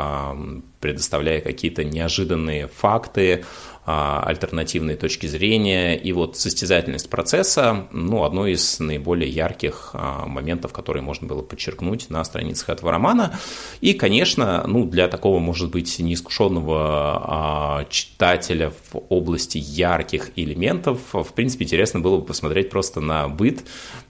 предоставляя 0.80 1.40
какие-то 1.40 1.84
неожиданные 1.84 2.66
факты, 2.66 3.44
а, 3.84 4.22
альтернативные 4.24 4.96
точки 4.96 5.26
зрения. 5.26 5.96
И 5.96 6.12
вот 6.12 6.36
состязательность 6.36 7.10
процесса, 7.10 7.88
ну, 7.90 8.22
одно 8.22 8.46
из 8.46 8.78
наиболее 8.78 9.28
ярких 9.28 9.90
а, 9.92 10.26
моментов, 10.26 10.72
которые 10.72 11.02
можно 11.02 11.26
было 11.26 11.42
подчеркнуть 11.42 12.08
на 12.08 12.22
страницах 12.24 12.70
этого 12.70 12.92
романа. 12.92 13.38
И, 13.80 13.94
конечно, 13.94 14.64
ну, 14.68 14.84
для 14.84 15.08
такого, 15.08 15.40
может 15.40 15.70
быть, 15.70 15.98
неискушенного 15.98 16.76
а, 16.76 17.84
читателя 17.90 18.70
в 18.70 19.02
области 19.08 19.58
ярких 19.58 20.30
элементов, 20.36 21.00
в 21.12 21.32
принципе, 21.32 21.64
интересно 21.64 21.98
было 21.98 22.18
бы 22.18 22.24
посмотреть 22.24 22.70
просто 22.70 23.00
на 23.00 23.28
быт 23.28 23.64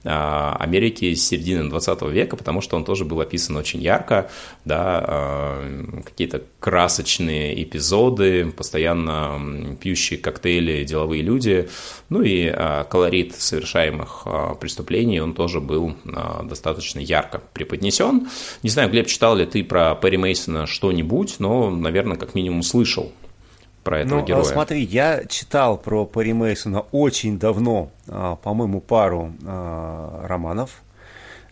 Америки 0.04 1.14
с 1.14 1.26
середины 1.26 1.68
20 1.68 2.02
века, 2.02 2.36
потому 2.36 2.60
что 2.60 2.76
он 2.76 2.84
тоже 2.84 3.04
был 3.04 3.20
описан 3.20 3.56
очень 3.56 3.80
ярко, 3.80 4.30
да, 4.64 5.60
какие-то 6.04 6.42
красочные 6.58 7.62
эпизоды, 7.62 8.50
постоянно 8.50 9.76
пьющие 9.80 10.18
коктейли 10.18 10.84
деловые 10.84 11.22
люди. 11.22 11.68
Ну 12.08 12.22
и 12.22 12.46
а, 12.46 12.84
колорит 12.84 13.34
совершаемых 13.34 14.22
а, 14.24 14.54
преступлений, 14.54 15.20
он 15.20 15.34
тоже 15.34 15.60
был 15.60 15.94
а, 16.04 16.42
достаточно 16.42 17.00
ярко 17.00 17.42
преподнесен. 17.52 18.28
Не 18.62 18.70
знаю, 18.70 18.90
Глеб, 18.90 19.06
читал 19.06 19.36
ли 19.36 19.46
ты 19.46 19.64
про 19.64 19.94
Перри 19.94 20.16
Мейсона 20.16 20.66
что-нибудь, 20.66 21.36
но, 21.38 21.70
наверное, 21.70 22.16
как 22.16 22.34
минимум 22.34 22.62
слышал 22.62 23.12
про 23.82 24.00
этого 24.00 24.20
ну, 24.20 24.24
героя. 24.24 24.44
Смотри, 24.44 24.82
я 24.82 25.24
читал 25.24 25.76
про 25.76 26.04
Перри 26.06 26.32
Мейсона 26.32 26.80
очень 26.92 27.38
давно, 27.38 27.90
по-моему, 28.06 28.80
пару 28.80 29.32
романов. 29.42 30.82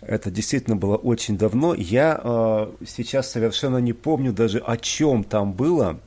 Это 0.01 0.31
действительно 0.31 0.77
было 0.77 0.97
очень 0.97 1.37
давно. 1.37 1.75
Я 1.75 2.69
сейчас 2.87 3.31
совершенно 3.31 3.79
не 3.79 3.93
помню 3.93 4.33
даже 4.33 4.59
о 4.59 4.77
чем 4.77 5.25
там 5.25 5.53
было 5.53 5.99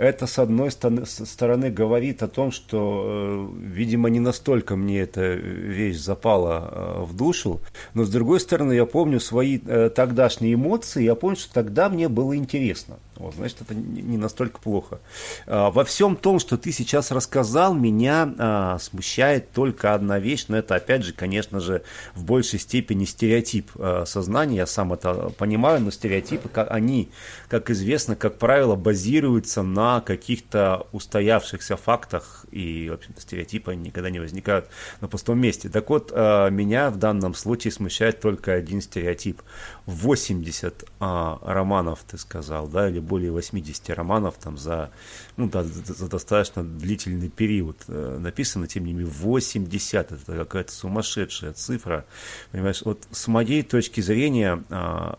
это, 0.00 0.26
с 0.26 0.38
одной 0.38 0.70
стороны, 0.70 1.68
говорит 1.68 2.22
о 2.22 2.28
том, 2.28 2.52
что, 2.52 3.04
э, 3.04 3.48
видимо, 3.66 4.08
не 4.08 4.18
настолько 4.18 4.74
мне 4.74 5.00
эта 5.00 5.34
вещь 5.34 5.98
запала 5.98 6.70
э, 6.72 7.02
в 7.02 7.14
душу, 7.14 7.60
но, 7.92 8.04
с 8.04 8.10
другой 8.10 8.40
стороны, 8.40 8.72
я 8.72 8.86
помню 8.86 9.20
свои 9.20 9.60
э, 9.62 9.90
тогдашние 9.90 10.54
эмоции, 10.54 11.02
я 11.02 11.14
помню, 11.14 11.36
что 11.36 11.52
тогда 11.52 11.90
мне 11.90 12.08
было 12.08 12.34
интересно. 12.34 12.96
Вот, 13.20 13.34
значит, 13.34 13.60
это 13.60 13.74
не 13.74 14.16
настолько 14.16 14.60
плохо. 14.60 14.98
А, 15.46 15.70
во 15.70 15.84
всем 15.84 16.16
том, 16.16 16.38
что 16.38 16.56
ты 16.56 16.72
сейчас 16.72 17.10
рассказал, 17.10 17.74
меня 17.74 18.34
а, 18.38 18.78
смущает 18.78 19.52
только 19.52 19.92
одна 19.92 20.18
вещь, 20.18 20.46
но 20.48 20.56
это, 20.56 20.74
опять 20.74 21.04
же, 21.04 21.12
конечно 21.12 21.60
же, 21.60 21.82
в 22.14 22.24
большей 22.24 22.58
степени 22.58 23.04
стереотип 23.04 23.72
а, 23.76 24.04
сознания, 24.06 24.56
я 24.56 24.66
сам 24.66 24.94
это 24.94 25.30
понимаю, 25.36 25.80
но 25.82 25.90
стереотипы, 25.90 26.48
как, 26.48 26.70
они, 26.70 27.10
как 27.48 27.68
известно, 27.68 28.16
как 28.16 28.38
правило, 28.38 28.74
базируются 28.74 29.62
на 29.62 30.00
каких-то 30.00 30.86
устоявшихся 30.92 31.76
фактах, 31.76 32.46
и, 32.50 32.88
в 32.88 32.94
общем-то, 32.94 33.20
стереотипы 33.20 33.74
никогда 33.74 34.08
не 34.08 34.18
возникают 34.18 34.68
на 35.02 35.08
пустом 35.08 35.38
месте. 35.38 35.68
Так 35.68 35.90
вот, 35.90 36.10
меня 36.10 36.88
в 36.90 36.96
данном 36.96 37.34
случае 37.34 37.70
смущает 37.72 38.20
только 38.20 38.54
один 38.54 38.80
стереотип. 38.80 39.42
80 39.90 40.84
романов, 40.98 42.00
ты 42.06 42.18
сказал, 42.18 42.68
да, 42.68 42.88
или 42.88 43.00
более 43.00 43.32
80 43.32 43.90
романов 43.90 44.36
там 44.36 44.56
за, 44.56 44.90
ну, 45.36 45.48
да, 45.48 45.62
за 45.62 46.08
достаточно 46.08 46.62
длительный 46.62 47.28
период 47.28 47.76
э, 47.88 48.18
написано, 48.18 48.66
тем 48.66 48.84
не 48.84 48.92
менее 48.92 49.12
80, 49.12 50.12
это 50.12 50.36
какая-то 50.36 50.72
сумасшедшая 50.72 51.52
цифра, 51.52 52.04
понимаешь, 52.52 52.82
вот 52.84 53.06
с 53.10 53.28
моей 53.28 53.62
точки 53.62 54.00
зрения 54.00 54.62
а, 54.70 55.18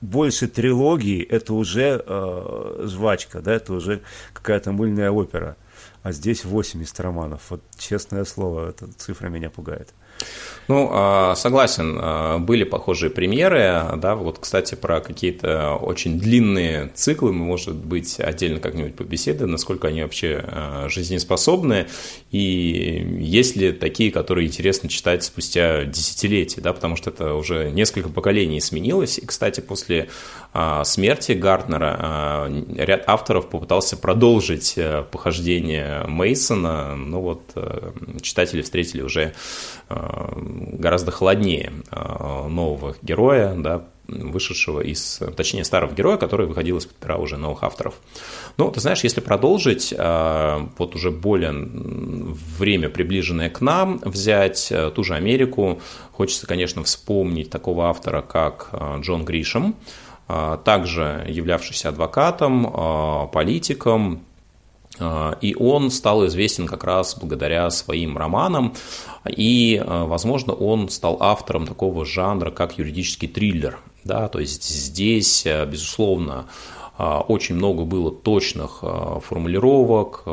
больше 0.00 0.48
трилогии 0.48 1.22
это 1.22 1.54
уже 1.54 2.02
э, 2.04 2.82
жвачка, 2.86 3.40
да, 3.40 3.52
это 3.52 3.74
уже 3.74 4.02
какая-то 4.32 4.72
мыльная 4.72 5.10
опера, 5.10 5.56
а 6.02 6.12
здесь 6.12 6.44
80 6.44 7.00
романов, 7.00 7.42
вот 7.50 7.62
честное 7.76 8.24
слово, 8.24 8.70
эта 8.70 8.90
цифра 8.92 9.28
меня 9.28 9.50
пугает. 9.50 9.92
Ну, 10.70 10.88
а, 10.92 11.34
согласен, 11.34 11.98
а, 12.00 12.38
были 12.38 12.62
похожие 12.62 13.10
примеры, 13.10 13.82
да, 13.96 14.14
вот, 14.14 14.38
кстати, 14.38 14.76
про 14.76 15.00
какие-то 15.00 15.74
очень 15.74 16.20
длинные 16.20 16.92
циклы 16.94 17.32
мы, 17.32 17.44
может 17.44 17.74
быть, 17.74 18.20
отдельно 18.20 18.60
как-нибудь 18.60 18.94
побеседуем, 18.94 19.50
насколько 19.50 19.88
они 19.88 20.02
вообще 20.02 20.44
а, 20.46 20.88
жизнеспособны, 20.88 21.88
и 22.30 23.04
есть 23.18 23.56
ли 23.56 23.72
такие, 23.72 24.12
которые 24.12 24.46
интересно 24.46 24.88
читать 24.88 25.24
спустя 25.24 25.86
десятилетия, 25.86 26.60
да, 26.60 26.72
потому 26.72 26.94
что 26.94 27.10
это 27.10 27.34
уже 27.34 27.72
несколько 27.72 28.08
поколений 28.08 28.60
сменилось, 28.60 29.18
и, 29.18 29.26
кстати, 29.26 29.58
после 29.58 30.08
смерти 30.84 31.32
Гартнера 31.32 32.50
ряд 32.76 33.04
авторов 33.06 33.48
попытался 33.48 33.96
продолжить 33.96 34.76
похождение 35.12 36.04
Мейсона, 36.08 36.96
ну 36.96 37.20
вот 37.20 37.42
читатели 38.20 38.62
встретили 38.62 39.02
уже 39.02 39.32
гораздо 40.36 41.10
холоднее 41.10 41.72
нового 41.92 42.94
героя, 43.02 43.54
да, 43.56 43.84
вышедшего 44.06 44.80
из, 44.80 45.20
точнее, 45.36 45.62
старого 45.62 45.94
героя, 45.94 46.16
который 46.16 46.46
выходил 46.46 46.78
из-под 46.78 46.96
пера 46.96 47.16
уже 47.16 47.36
новых 47.36 47.62
авторов. 47.62 47.94
Ну, 48.56 48.68
ты 48.72 48.80
знаешь, 48.80 49.04
если 49.04 49.20
продолжить, 49.20 49.94
вот 49.96 50.94
уже 50.96 51.12
более 51.12 51.52
время, 51.52 52.88
приближенное 52.88 53.50
к 53.50 53.60
нам, 53.60 54.00
взять 54.04 54.72
ту 54.94 55.04
же 55.04 55.14
Америку, 55.14 55.80
хочется, 56.10 56.48
конечно, 56.48 56.82
вспомнить 56.82 57.50
такого 57.50 57.88
автора, 57.88 58.22
как 58.22 58.70
Джон 58.98 59.24
Гришем, 59.24 59.76
также 60.64 61.24
являвшийся 61.28 61.90
адвокатом, 61.90 63.30
политиком, 63.32 64.24
и 65.40 65.56
он 65.58 65.90
стал 65.90 66.26
известен 66.26 66.66
как 66.66 66.84
раз 66.84 67.16
благодаря 67.18 67.70
своим 67.70 68.18
романам, 68.18 68.74
и, 69.26 69.82
а, 69.84 70.04
возможно, 70.06 70.52
он 70.52 70.88
стал 70.88 71.16
автором 71.20 71.66
такого 71.66 72.04
жанра, 72.04 72.50
как 72.50 72.78
юридический 72.78 73.28
триллер. 73.28 73.78
Да, 74.04 74.28
то 74.28 74.38
есть 74.38 74.64
здесь, 74.64 75.44
а, 75.46 75.66
безусловно, 75.66 76.46
очень 77.28 77.54
много 77.54 77.84
было 77.84 78.10
точных 78.10 78.82
формулировок, 79.24 80.24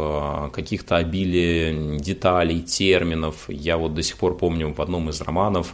каких-то 0.51 0.97
обилия 0.97 1.97
деталей, 1.97 2.61
терминов. 2.61 3.45
Я 3.47 3.77
вот 3.77 3.93
до 3.93 4.03
сих 4.03 4.17
пор 4.17 4.37
помню 4.37 4.73
в 4.73 4.81
одном 4.81 5.09
из 5.09 5.21
романов 5.21 5.73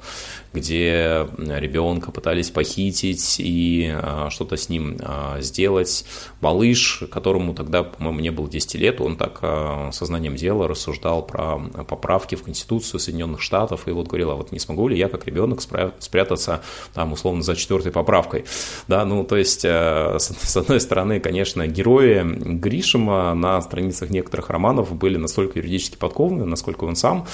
где 0.53 1.27
ребенка 1.37 2.11
пытались 2.11 2.51
похитить 2.51 3.37
и 3.39 3.91
а, 3.91 4.29
что-то 4.29 4.55
с 4.55 4.69
ним 4.69 4.97
а, 5.01 5.41
сделать. 5.41 6.05
Малыш, 6.41 7.03
которому 7.11 7.55
тогда, 7.55 7.83
по-моему, 7.83 8.19
не 8.19 8.29
было 8.29 8.47
10 8.47 8.75
лет, 8.75 9.01
он 9.01 9.17
так 9.17 9.39
а, 9.41 9.89
сознанием 9.91 10.35
дела 10.35 10.67
рассуждал 10.67 11.25
про 11.25 11.57
поправки 11.87 12.35
в 12.35 12.43
Конституцию 12.43 12.99
Соединенных 12.99 13.41
Штатов 13.41 13.87
и 13.87 13.91
вот 13.91 14.07
говорил, 14.07 14.31
а 14.31 14.35
вот 14.35 14.51
не 14.51 14.59
смогу 14.59 14.87
ли 14.87 14.97
я, 14.97 15.09
как 15.09 15.25
ребенок, 15.25 15.61
спрятаться 15.99 16.61
там 16.93 17.13
условно 17.13 17.41
за 17.41 17.55
четвертой 17.55 17.91
поправкой. 17.91 18.45
Да, 18.87 19.05
ну, 19.05 19.23
то 19.23 19.37
есть, 19.37 19.61
с 19.61 20.57
одной 20.57 20.79
стороны, 20.83 21.19
конечно, 21.19 21.67
герои 21.67 22.21
Гришима 22.23 23.33
на 23.33 23.59
страницах 23.61 24.09
некоторых 24.09 24.49
романов 24.49 24.95
были 24.95 25.17
настолько 25.17 25.59
юридически 25.59 25.97
подкованы, 25.97 26.45
насколько 26.45 26.83
он 26.83 26.95
сам, 26.95 27.25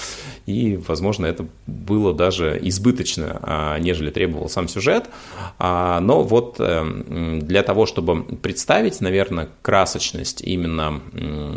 и, 0.45 0.79
возможно, 0.87 1.25
это 1.25 1.45
было 1.67 2.13
даже 2.13 2.57
избыточно 2.61 3.39
а, 3.41 3.79
нежели 3.79 4.09
требовал 4.09 4.49
сам 4.49 4.67
сюжет. 4.67 5.09
А, 5.57 5.99
но 5.99 6.21
вот 6.21 6.57
э, 6.59 7.39
для 7.41 7.63
того, 7.63 7.85
чтобы 7.85 8.23
представить, 8.23 9.01
наверное, 9.01 9.49
красочность 9.61 10.41
именно 10.41 11.01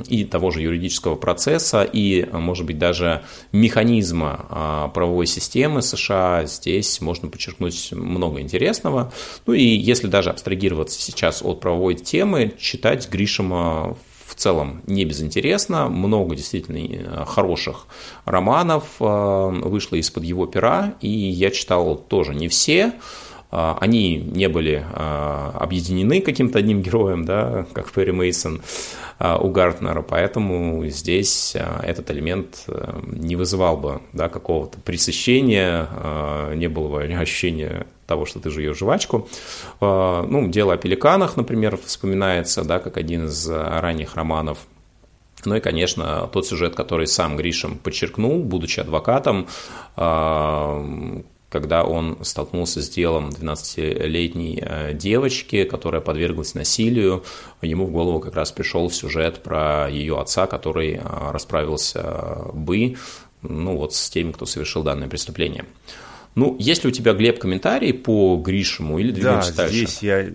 и 0.08 0.24
того 0.24 0.50
же 0.50 0.62
юридического 0.62 1.14
процесса, 1.16 1.82
и, 1.82 2.26
может 2.32 2.66
быть, 2.66 2.78
даже 2.78 3.22
механизма 3.52 4.46
а, 4.48 4.88
правовой 4.88 5.26
системы 5.26 5.82
США, 5.82 6.46
здесь 6.46 7.00
можно 7.00 7.28
подчеркнуть 7.28 7.92
много 7.92 8.40
интересного. 8.40 9.12
Ну 9.46 9.52
и 9.52 9.62
если 9.62 10.06
даже 10.06 10.30
абстрагироваться 10.30 11.00
сейчас 11.00 11.42
от 11.42 11.60
правовой 11.60 11.71
темы, 12.04 12.54
читать 12.58 13.08
Гришима 13.08 13.96
в 14.26 14.34
целом. 14.34 14.82
Не 14.86 15.04
безинтересно, 15.04 15.88
много 15.88 16.34
действительно 16.34 16.78
э, 16.78 17.24
хороших 17.26 17.86
романов 18.24 18.84
э, 18.98 19.04
вышло 19.04 19.96
из-под 19.96 20.24
его 20.24 20.46
пера, 20.46 20.94
и 21.00 21.08
я 21.08 21.50
читал 21.50 21.96
тоже 21.96 22.34
не 22.34 22.48
все, 22.48 22.94
они 23.52 24.16
не 24.16 24.48
были 24.48 24.84
объединены 24.94 26.20
каким-то 26.20 26.58
одним 26.58 26.82
героем, 26.82 27.24
да, 27.24 27.66
как 27.72 27.92
Перри 27.92 28.12
Мейсон 28.12 28.62
у 29.20 29.48
Гартнера, 29.50 30.02
поэтому 30.02 30.84
здесь 30.86 31.54
этот 31.54 32.10
элемент 32.10 32.66
не 33.06 33.36
вызывал 33.36 33.76
бы 33.76 34.00
да, 34.12 34.28
какого-то 34.28 34.80
пресыщения, 34.80 35.86
не 36.54 36.68
было 36.68 36.88
бы 36.88 37.02
ощущения 37.20 37.86
того, 38.06 38.26
что 38.26 38.40
ты 38.40 38.50
жуешь 38.50 38.76
жвачку. 38.76 39.28
А, 39.80 40.22
ну, 40.22 40.48
дело 40.48 40.74
о 40.74 40.76
пеликанах, 40.76 41.36
например, 41.36 41.78
вспоминается, 41.82 42.64
да, 42.64 42.78
как 42.78 42.96
один 42.96 43.26
из 43.26 43.48
ранних 43.48 44.16
романов 44.16 44.58
ну 45.44 45.56
и, 45.56 45.60
конечно, 45.60 46.28
тот 46.32 46.46
сюжет, 46.46 46.76
который 46.76 47.08
сам 47.08 47.36
Гришем 47.36 47.76
подчеркнул, 47.76 48.44
будучи 48.44 48.78
адвокатом, 48.78 49.48
а, 49.96 51.22
когда 51.52 51.84
он 51.84 52.16
столкнулся 52.22 52.80
с 52.82 52.88
делом 52.88 53.28
12-летней 53.28 54.58
э, 54.62 54.94
девочки, 54.94 55.64
которая 55.64 56.00
подверглась 56.00 56.54
насилию, 56.54 57.24
ему 57.60 57.86
в 57.86 57.90
голову 57.92 58.20
как 58.20 58.34
раз 58.34 58.50
пришел 58.52 58.90
сюжет 58.90 59.42
про 59.42 59.88
ее 59.90 60.18
отца, 60.18 60.46
который 60.46 60.98
а, 61.02 61.30
расправился 61.30 62.46
бы 62.54 62.96
ну, 63.42 63.76
вот 63.76 63.94
с 63.94 64.08
теми, 64.08 64.32
кто 64.32 64.46
совершил 64.46 64.82
данное 64.82 65.08
преступление. 65.08 65.66
Ну, 66.34 66.56
есть 66.58 66.84
ли 66.84 66.88
у 66.88 66.92
тебя, 66.92 67.12
Глеб, 67.12 67.38
комментарий 67.38 67.92
по 67.92 68.36
Гришему 68.36 68.98
или 68.98 69.12
двигаемся 69.12 69.54
да, 69.54 69.64
дальше? 69.64 69.76
здесь 69.76 70.02
я 70.02 70.32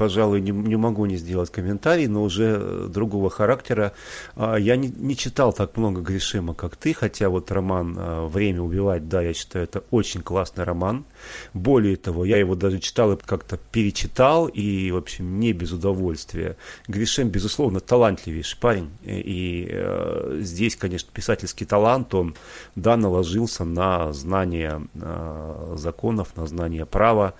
пожалуй, 0.00 0.40
не, 0.40 0.50
не 0.50 0.76
могу 0.76 1.04
не 1.04 1.16
сделать 1.16 1.50
комментарий, 1.50 2.06
но 2.06 2.22
уже 2.22 2.56
э, 2.58 2.88
другого 2.88 3.28
характера. 3.28 3.92
А, 4.34 4.56
я 4.56 4.76
не, 4.76 4.88
не 4.88 5.14
читал 5.14 5.52
так 5.52 5.76
много 5.76 6.00
Гришима, 6.00 6.54
как 6.54 6.74
ты, 6.74 6.94
хотя 6.94 7.28
вот 7.28 7.50
роман 7.50 7.98
э, 7.98 8.26
«Время 8.26 8.62
убивать», 8.62 9.10
да, 9.10 9.20
я 9.20 9.34
считаю, 9.34 9.64
это 9.64 9.84
очень 9.90 10.22
классный 10.22 10.64
роман. 10.64 11.04
Более 11.52 11.96
того, 11.96 12.24
я 12.24 12.38
его 12.38 12.54
даже 12.54 12.78
читал 12.78 13.12
и 13.12 13.18
как-то 13.18 13.58
перечитал, 13.58 14.46
и, 14.46 14.90
в 14.90 14.96
общем, 14.96 15.38
не 15.38 15.52
без 15.52 15.70
удовольствия. 15.70 16.56
Гришем, 16.88 17.28
безусловно, 17.28 17.80
талантливейший 17.80 18.58
парень, 18.58 18.88
и, 19.04 19.20
и 19.20 19.68
э, 19.70 20.38
здесь, 20.40 20.76
конечно, 20.76 21.10
писательский 21.12 21.66
талант, 21.66 22.14
он, 22.14 22.36
да, 22.74 22.96
наложился 22.96 23.66
на 23.66 24.14
знание 24.14 24.80
э, 24.94 25.74
законов, 25.76 26.34
на 26.38 26.46
знание 26.46 26.86
права. 26.86 27.34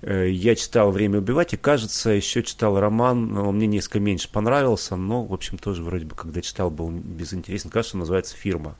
Э, 0.00 0.30
я 0.30 0.54
читал 0.54 0.90
«Время 0.90 1.18
убивать», 1.18 1.52
и, 1.52 1.58
кажется, 1.58 2.05
кажется, 2.06 2.10
еще 2.10 2.42
читал 2.42 2.78
роман, 2.78 3.36
он 3.36 3.56
мне 3.56 3.66
несколько 3.66 4.00
меньше 4.00 4.28
понравился, 4.30 4.96
но, 4.96 5.24
в 5.24 5.32
общем, 5.32 5.58
тоже 5.58 5.82
вроде 5.82 6.04
бы, 6.06 6.14
когда 6.14 6.40
читал, 6.40 6.70
был 6.70 6.90
безинтересен. 6.90 7.70
Кажется, 7.70 7.96
называется 7.96 8.36
«Фирма». 8.36 8.76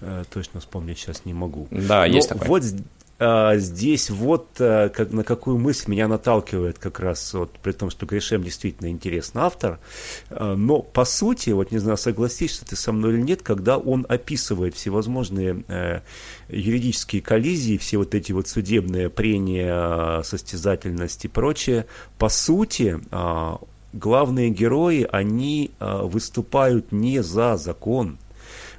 Э, 0.00 0.24
точно 0.32 0.60
вспомнить 0.60 0.98
сейчас 0.98 1.24
не 1.24 1.34
могу. 1.34 1.68
Да, 1.70 2.00
но 2.00 2.06
есть 2.06 2.28
такое. 2.28 2.48
Вот 2.48 2.62
здесь 3.18 4.10
вот 4.10 4.48
а, 4.60 4.90
как, 4.90 5.12
на 5.12 5.24
какую 5.24 5.58
мысль 5.58 5.90
меня 5.90 6.06
наталкивает 6.06 6.78
как 6.78 7.00
раз, 7.00 7.32
вот, 7.32 7.50
при 7.62 7.72
том, 7.72 7.88
что 7.88 8.04
Гришем 8.04 8.42
действительно 8.42 8.88
интересный 8.88 9.42
автор, 9.42 9.78
а, 10.28 10.54
но 10.54 10.82
по 10.82 11.04
сути, 11.04 11.50
вот 11.50 11.72
не 11.72 11.78
знаю, 11.78 11.96
согласишься 11.96 12.66
ты 12.66 12.76
со 12.76 12.92
мной 12.92 13.14
или 13.14 13.22
нет, 13.22 13.42
когда 13.42 13.78
он 13.78 14.04
описывает 14.08 14.74
всевозможные 14.74 15.64
а, 15.68 16.02
юридические 16.48 17.22
коллизии, 17.22 17.78
все 17.78 17.98
вот 17.98 18.14
эти 18.14 18.32
вот 18.32 18.48
судебные 18.48 19.08
прения, 19.08 20.22
состязательность 20.22 21.24
и 21.24 21.28
прочее, 21.28 21.86
по 22.18 22.28
сути, 22.28 23.00
а, 23.10 23.58
главные 23.92 24.50
герои, 24.50 25.08
они 25.10 25.70
а, 25.78 26.02
выступают 26.02 26.92
не 26.92 27.22
за 27.22 27.56
закон, 27.56 28.18
а, 28.18 28.25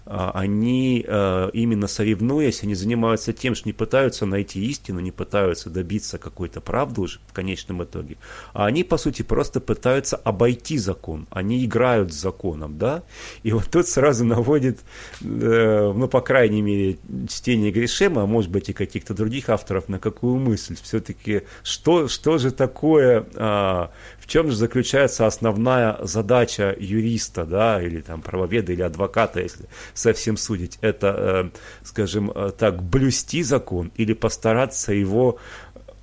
они 0.10 1.06
а, 1.08 1.50
именно 1.54 1.88
соревнуясь, 1.88 2.64
они 2.64 2.76
занимаются 2.76 3.34
тем, 3.34 3.56
что 3.56 3.68
не 3.68 3.74
пытаются 3.74 4.26
найти 4.26 4.66
истину, 4.66 5.00
не 5.00 5.12
пытаются 5.12 5.70
добиться 5.70 6.18
какой-то 6.18 6.62
правды 6.62 7.02
уже 7.02 7.20
в 7.28 7.34
конечном 7.34 7.84
итоге, 7.84 8.18
а 8.54 8.66
они, 8.66 8.84
по 8.84 8.98
сути, 8.98 9.22
просто 9.22 9.60
пытаются 9.60 10.16
обойти 10.16 10.78
закон, 10.78 11.28
они 11.30 11.64
играют 11.66 12.14
с 12.14 12.18
законом, 12.18 12.78
да, 12.78 13.04
и 13.44 13.52
вот 13.52 13.66
тут 13.70 13.88
сразу 13.88 14.26
наводит, 14.26 14.80
э, 15.22 15.94
ну, 15.96 16.08
по 16.08 16.22
крайней 16.22 16.62
мере, 16.62 16.98
чтение 17.28 17.72
Гришема, 17.72 18.24
а 18.24 18.26
может 18.26 18.52
быть 18.52 18.70
и 18.70 18.74
каких-то 18.74 19.14
других 19.14 19.50
авторов, 19.50 19.90
на 19.90 20.00
какую 20.00 20.38
мысль, 20.38 20.78
все-таки, 20.82 21.44
что, 21.64 22.08
что 22.08 22.38
же 22.38 22.52
такое 22.52 23.26
а, 23.36 23.92
чем 24.28 24.50
же 24.50 24.56
заключается 24.56 25.26
основная 25.26 25.98
задача 26.04 26.76
юриста, 26.78 27.46
да, 27.46 27.82
или 27.82 28.02
там 28.02 28.22
правоведа, 28.22 28.74
или 28.74 28.82
адвоката, 28.82 29.42
если 29.42 29.66
совсем 29.94 30.38
судить? 30.38 30.78
Это, 30.82 31.52
э, 31.54 31.60
скажем 31.84 32.32
э, 32.36 32.52
так, 32.58 32.84
блюсти 32.84 33.42
закон 33.44 33.92
или 33.96 34.14
постараться 34.14 34.94
его 34.94 35.40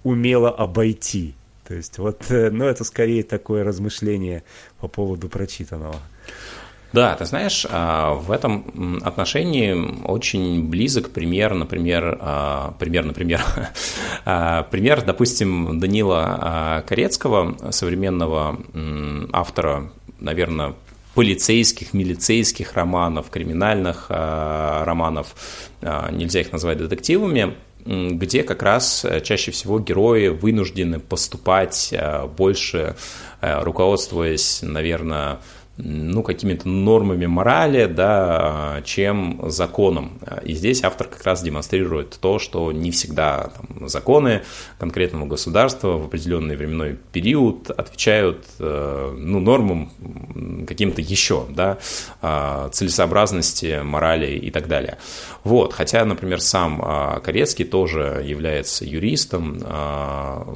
умело 0.03 0.51
обойти? 0.51 1.35
То 1.69 1.75
есть 1.75 1.99
вот, 1.99 2.31
э, 2.31 2.51
ну, 2.51 2.65
это 2.65 2.83
скорее 2.85 3.23
такое 3.23 3.63
размышление 3.63 4.43
по 4.81 4.89
поводу 4.89 5.29
прочитанного. 5.29 5.97
Да, 6.95 7.17
ты 7.17 7.25
знаешь, 7.25 7.67
а, 7.69 8.15
в 8.15 8.31
этом 8.31 9.01
отношении 9.03 9.75
очень 10.07 10.63
близок 10.63 11.11
пример, 11.11 11.53
например, 11.53 12.17
а, 12.21 12.77
пример, 12.79 13.05
например, 13.05 13.43
а, 14.25 14.63
пример, 14.63 15.03
допустим, 15.03 15.81
Данила 15.81 16.85
Корецкого, 16.87 17.73
современного 17.73 18.61
автора, 19.33 19.91
наверное, 20.21 20.75
полицейских, 21.17 21.95
милицейских 21.95 22.75
романов, 22.75 23.29
криминальных 23.29 24.07
романов, 24.09 25.35
нельзя 26.13 26.43
их 26.43 26.53
назвать 26.53 26.79
детективами, 26.79 27.55
где 27.85 28.45
как 28.45 28.63
раз 28.63 29.05
чаще 29.25 29.51
всего 29.51 29.81
герои 29.81 30.29
вынуждены 30.29 31.01
поступать 31.01 31.95
больше, 32.37 32.97
руководствуясь, 33.41 34.61
наверное, 34.63 35.39
ну, 35.77 36.23
какими-то 36.23 36.69
нормами 36.69 37.27
морали, 37.27 37.87
да, 37.87 38.81
чем 38.85 39.41
законом. 39.51 40.21
И 40.45 40.55
здесь 40.55 40.85
автор 40.85 41.09
как 41.09 41.25
раз 41.25 41.43
демонстрирует 41.43 42.19
то, 42.21 42.39
что 42.39 42.71
не 42.71 42.91
всегда 42.93 43.51
там, 43.57 43.89
законы 43.89 44.43
конкретного 44.79 45.27
государства 45.27 45.99
в 45.99 46.07
определенный 46.07 46.57
временной 46.57 46.97
период 47.13 47.71
отвечают 47.71 48.45
э, 48.61 49.17
ну, 49.19 49.41
нормам 49.41 49.91
каким-то 50.67 51.01
еще, 51.01 51.47
да, 51.51 51.79
а, 52.23 52.69
целесообразности, 52.71 53.81
морали 53.83 54.37
и 54.37 54.51
так 54.51 54.69
далее. 54.69 54.99
Вот, 55.43 55.73
хотя, 55.73 56.05
например, 56.05 56.41
сам 56.41 56.81
а, 56.83 57.21
Корецкий 57.21 57.65
тоже 57.65 58.23
является 58.25 58.85
юристом, 58.85 59.59
а, 59.65 60.47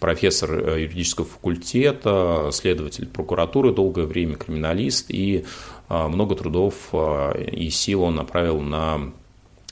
профессор 0.00 0.52
э, 0.52 0.82
юридического 0.82 1.26
факультета, 1.26 2.48
следователь 2.52 3.06
прокуратуры 3.06 3.72
долгое 3.72 4.06
время, 4.06 4.36
криминалист, 4.36 5.10
и 5.10 5.44
а, 5.88 6.08
много 6.08 6.34
трудов 6.34 6.88
а, 6.92 7.32
и 7.32 7.68
сил 7.70 8.02
он 8.02 8.14
направил 8.14 8.60
на 8.60 9.12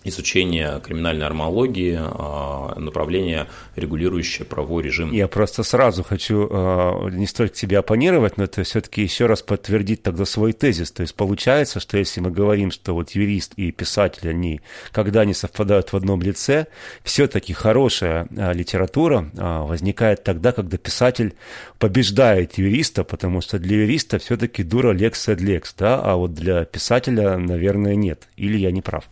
изучение 0.04 0.80
криминальной 0.84 1.26
армологии, 1.26 1.98
а, 1.98 2.78
направление, 2.78 3.46
регулирующее 3.76 4.46
правовой 4.46 4.82
режим. 4.82 5.12
Я 5.12 5.28
просто 5.28 5.62
сразу 5.62 6.02
хочу 6.02 6.48
а, 6.50 7.08
не 7.08 7.26
столько 7.26 7.54
тебе 7.54 7.78
оппонировать, 7.78 8.36
но 8.36 8.44
это 8.44 8.62
все-таки 8.62 9.02
еще 9.02 9.26
раз 9.26 9.42
подтвердить 9.42 10.02
тогда 10.02 10.24
свой 10.24 10.52
тезис. 10.52 10.90
То 10.92 11.02
есть 11.02 11.14
получается, 11.14 11.80
что 11.80 11.98
если 11.98 12.20
мы 12.20 12.30
говорим, 12.30 12.70
что 12.70 12.94
вот 12.94 13.10
юрист 13.10 13.54
и 13.56 13.70
писатель, 13.72 14.28
они 14.28 14.60
когда 14.92 15.22
они 15.22 15.34
совпадают 15.34 15.92
в 15.92 15.96
одном 15.96 16.22
лице, 16.22 16.66
все-таки 17.02 17.52
хорошая 17.52 18.28
а, 18.36 18.52
литература 18.52 19.30
возникает 19.34 20.24
тогда, 20.24 20.52
когда 20.52 20.76
писатель 20.78 21.34
побеждает 21.78 22.58
юриста, 22.58 23.04
потому 23.04 23.40
что 23.40 23.58
для 23.58 23.82
юриста 23.82 24.18
все-таки 24.18 24.62
дура 24.62 24.92
лекс 24.92 25.28
эд 25.28 25.40
лекс, 25.40 25.74
да, 25.76 26.00
а 26.00 26.16
вот 26.16 26.34
для 26.34 26.64
писателя, 26.64 27.36
наверное, 27.36 27.94
нет. 27.94 28.28
Или 28.36 28.58
я 28.58 28.70
не 28.70 28.82
прав? 28.82 29.04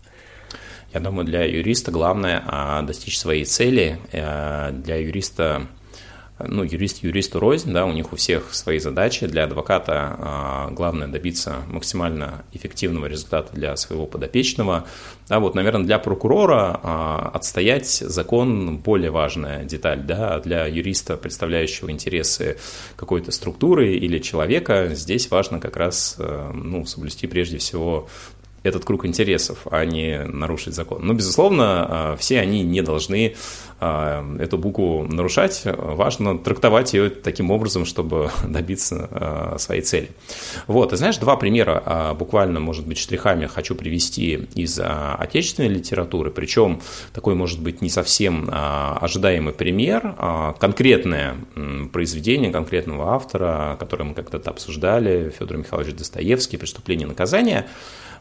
Я 0.96 1.00
думаю, 1.00 1.26
для 1.26 1.44
юриста 1.44 1.90
главное 1.90 2.42
а, 2.46 2.80
достичь 2.80 3.18
своей 3.18 3.44
цели. 3.44 4.00
Э, 4.12 4.70
для 4.72 4.96
юриста, 4.96 5.66
ну, 6.38 6.62
юрист 6.62 7.04
юристу 7.04 7.38
рознь, 7.38 7.70
да, 7.70 7.84
у 7.84 7.92
них 7.92 8.14
у 8.14 8.16
всех 8.16 8.54
свои 8.54 8.78
задачи. 8.78 9.26
Для 9.26 9.44
адвоката 9.44 10.16
а, 10.18 10.70
главное 10.70 11.06
добиться 11.06 11.56
максимально 11.68 12.46
эффективного 12.54 13.04
результата 13.04 13.52
для 13.52 13.76
своего 13.76 14.06
подопечного. 14.06 14.86
А 15.28 15.38
вот, 15.38 15.54
наверное, 15.54 15.84
для 15.84 15.98
прокурора 15.98 16.80
а, 16.82 17.30
отстоять 17.34 17.88
закон 17.88 18.78
более 18.78 19.10
важная 19.10 19.64
деталь, 19.64 20.02
да, 20.02 20.38
для 20.38 20.66
юриста, 20.66 21.18
представляющего 21.18 21.90
интересы 21.90 22.56
какой-то 22.96 23.32
структуры 23.32 23.96
или 23.96 24.18
человека, 24.18 24.88
здесь 24.92 25.30
важно 25.30 25.60
как 25.60 25.76
раз, 25.76 26.16
э, 26.18 26.50
ну, 26.54 26.86
соблюсти 26.86 27.26
прежде 27.26 27.58
всего 27.58 28.08
этот 28.66 28.84
круг 28.84 29.06
интересов, 29.06 29.66
а 29.70 29.84
не 29.84 30.24
нарушить 30.24 30.74
закон. 30.74 31.06
Но, 31.06 31.14
безусловно, 31.14 31.64
а, 31.88 32.16
все 32.16 32.40
они 32.40 32.62
не 32.62 32.82
должны 32.82 33.34
а, 33.78 34.24
эту 34.38 34.58
букву 34.58 35.04
нарушать. 35.04 35.62
Важно 35.64 36.38
трактовать 36.38 36.94
ее 36.94 37.10
таким 37.10 37.50
образом, 37.50 37.84
чтобы 37.84 38.30
добиться 38.44 39.08
а, 39.10 39.56
своей 39.58 39.82
цели. 39.82 40.10
Вот, 40.66 40.92
и 40.92 40.96
знаешь, 40.96 41.16
два 41.18 41.36
примера, 41.36 42.14
буквально, 42.18 42.60
может 42.60 42.86
быть, 42.86 42.98
штрихами 42.98 43.46
хочу 43.46 43.74
привести 43.74 44.48
из 44.54 44.80
отечественной 44.80 45.68
литературы, 45.68 46.30
причем 46.30 46.80
такой, 47.12 47.34
может 47.34 47.60
быть, 47.60 47.82
не 47.82 47.90
совсем 47.90 48.48
ожидаемый 48.50 49.52
пример, 49.52 50.14
конкретное 50.58 51.36
произведение 51.92 52.50
конкретного 52.50 53.14
автора, 53.14 53.76
которое 53.78 54.04
мы 54.04 54.14
когда-то 54.14 54.50
обсуждали, 54.50 55.32
Федор 55.38 55.58
Михайлович 55.58 55.94
Достоевский 55.94 56.56
«Преступление 56.56 57.06
и 57.06 57.08
наказание», 57.08 57.66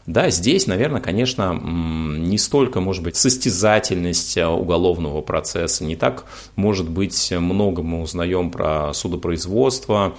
да, 0.06 0.30
здесь, 0.30 0.68
наверное, 0.68 1.00
конечно, 1.00 1.52
не 1.60 2.38
столько, 2.38 2.80
может 2.80 3.02
быть, 3.02 3.16
состязательность 3.16 4.36
э, 4.36 4.46
уголовного 4.46 5.20
процесса, 5.20 5.84
не 5.84 5.96
так, 5.96 6.26
может 6.54 6.88
быть, 6.88 7.32
много 7.32 7.82
мы 7.82 8.02
узнаем 8.02 8.50
про 8.50 8.92
судопроизводство, 8.94 10.14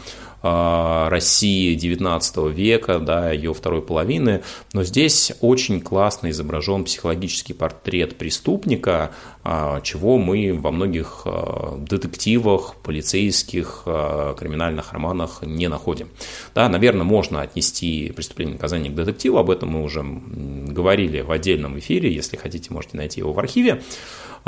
России 1.09 1.75
XIX 1.75 2.51
века, 2.51 2.99
да, 2.99 3.31
ее 3.31 3.53
второй 3.53 3.81
половины, 3.81 4.43
но 4.73 4.83
здесь 4.83 5.33
очень 5.41 5.81
классно 5.81 6.29
изображен 6.29 6.83
психологический 6.83 7.53
портрет 7.53 8.17
преступника, 8.17 9.11
а, 9.43 9.81
чего 9.81 10.17
мы 10.17 10.53
во 10.53 10.71
многих 10.71 11.21
а, 11.25 11.77
детективах, 11.77 12.75
полицейских, 12.83 13.83
криминальных 13.85 14.93
романах 14.93 15.39
не 15.43 15.67
находим. 15.67 16.09
Да, 16.53 16.69
наверное, 16.69 17.03
можно 17.03 17.41
отнести 17.41 18.11
преступление 18.15 18.53
наказания 18.53 18.89
к 18.89 18.95
детективу, 18.95 19.37
об 19.37 19.49
этом 19.49 19.69
мы 19.69 19.83
уже 19.83 20.03
говорили 20.03 21.21
в 21.21 21.31
отдельном 21.31 21.77
эфире, 21.79 22.13
если 22.13 22.37
хотите, 22.37 22.73
можете 22.73 22.97
найти 22.97 23.21
его 23.21 23.33
в 23.33 23.39
архиве. 23.39 23.81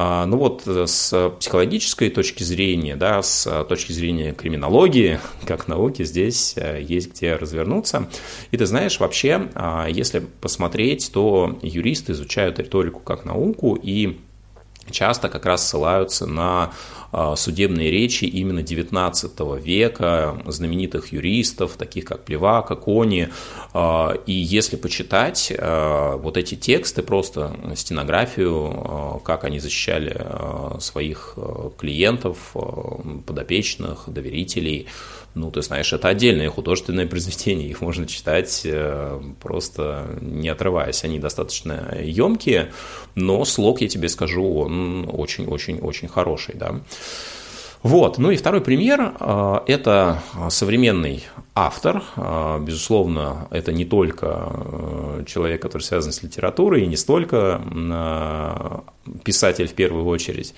А, 0.02 0.26
ну 0.26 0.38
вот 0.38 0.64
э, 0.66 0.88
с 0.88 1.30
психологической 1.42 2.10
точки 2.10 2.44
зрения, 2.44 2.96
да, 2.96 3.22
с 3.22 3.66
точки 3.66 3.92
зрения 3.92 4.32
криминологии, 4.32 5.20
как 5.46 5.68
науки, 5.68 6.06
здесь 6.06 6.54
э, 6.56 6.82
есть 6.82 7.12
где 7.12 7.36
развернуться. 7.36 8.08
И 8.52 8.56
ты 8.56 8.66
знаешь, 8.66 9.02
вообще, 9.02 9.50
а, 9.56 9.88
если 9.90 10.20
посмотреть, 10.20 11.12
то 11.12 11.60
юристы 11.62 12.14
изучают 12.14 12.60
риторику 12.60 13.02
как 13.02 13.26
науку 13.26 13.78
и 13.82 14.22
часто 14.92 15.30
как 15.30 15.46
раз 15.46 15.68
ссылаются 15.68 16.26
на 16.26 16.72
а, 17.12 17.36
судебные 17.36 17.90
речи 17.90 18.26
именно 18.26 18.60
XIX 18.60 19.62
века, 19.62 20.42
знаменитых 20.46 21.12
юристов, 21.12 21.74
таких 21.74 22.06
как 22.06 22.24
Плевака, 22.24 22.76
Кони. 22.76 23.30
А, 23.74 24.14
и 24.26 24.34
если 24.34 24.76
почитать 24.76 25.52
а, 25.58 26.18
вот 26.18 26.38
эти 26.38 26.56
тексты, 26.56 27.02
просто 27.02 27.56
стенографию, 27.76 29.22
как 29.24 29.44
они 29.44 29.60
защищали 29.60 30.80
своих 30.80 31.36
клиентов, 31.78 32.56
подопечных, 33.26 34.04
доверителей, 34.08 34.88
ну, 35.40 35.52
ты 35.52 35.62
знаешь, 35.62 35.94
это 35.94 36.10
отдельные 36.10 36.50
художественные 36.50 37.08
произведения, 37.14 37.68
их 37.68 37.82
можно 37.82 38.06
читать 38.06 38.62
э, 38.66 39.22
просто 39.42 40.06
не 40.22 40.50
отрываясь. 40.50 41.04
Они 41.04 41.18
достаточно 41.18 41.98
емкие, 42.02 42.72
но 43.16 43.46
слог, 43.46 43.82
я 43.82 43.88
тебе 43.88 44.10
скажу, 44.10 44.60
он 44.60 45.10
очень-очень-очень 45.12 46.10
хороший, 46.10 46.56
да. 46.56 46.82
Вот. 47.82 48.18
Ну 48.18 48.30
и 48.32 48.36
второй 48.36 48.60
пример 48.60 49.14
э,– 49.18 49.60
это 49.68 50.22
современный 50.50 51.24
автор. 51.56 52.04
Э, 52.18 52.60
безусловно, 52.60 53.48
это 53.52 53.72
не 53.72 53.86
только 53.86 55.24
человек, 55.26 55.62
который 55.62 55.84
связан 55.84 56.12
с 56.12 56.22
литературой, 56.22 56.84
и 56.84 56.88
не 56.88 56.98
столько 56.98 57.62
писатель 59.24 59.68
в 59.68 59.74
первую 59.74 60.06
очередь. 60.06 60.54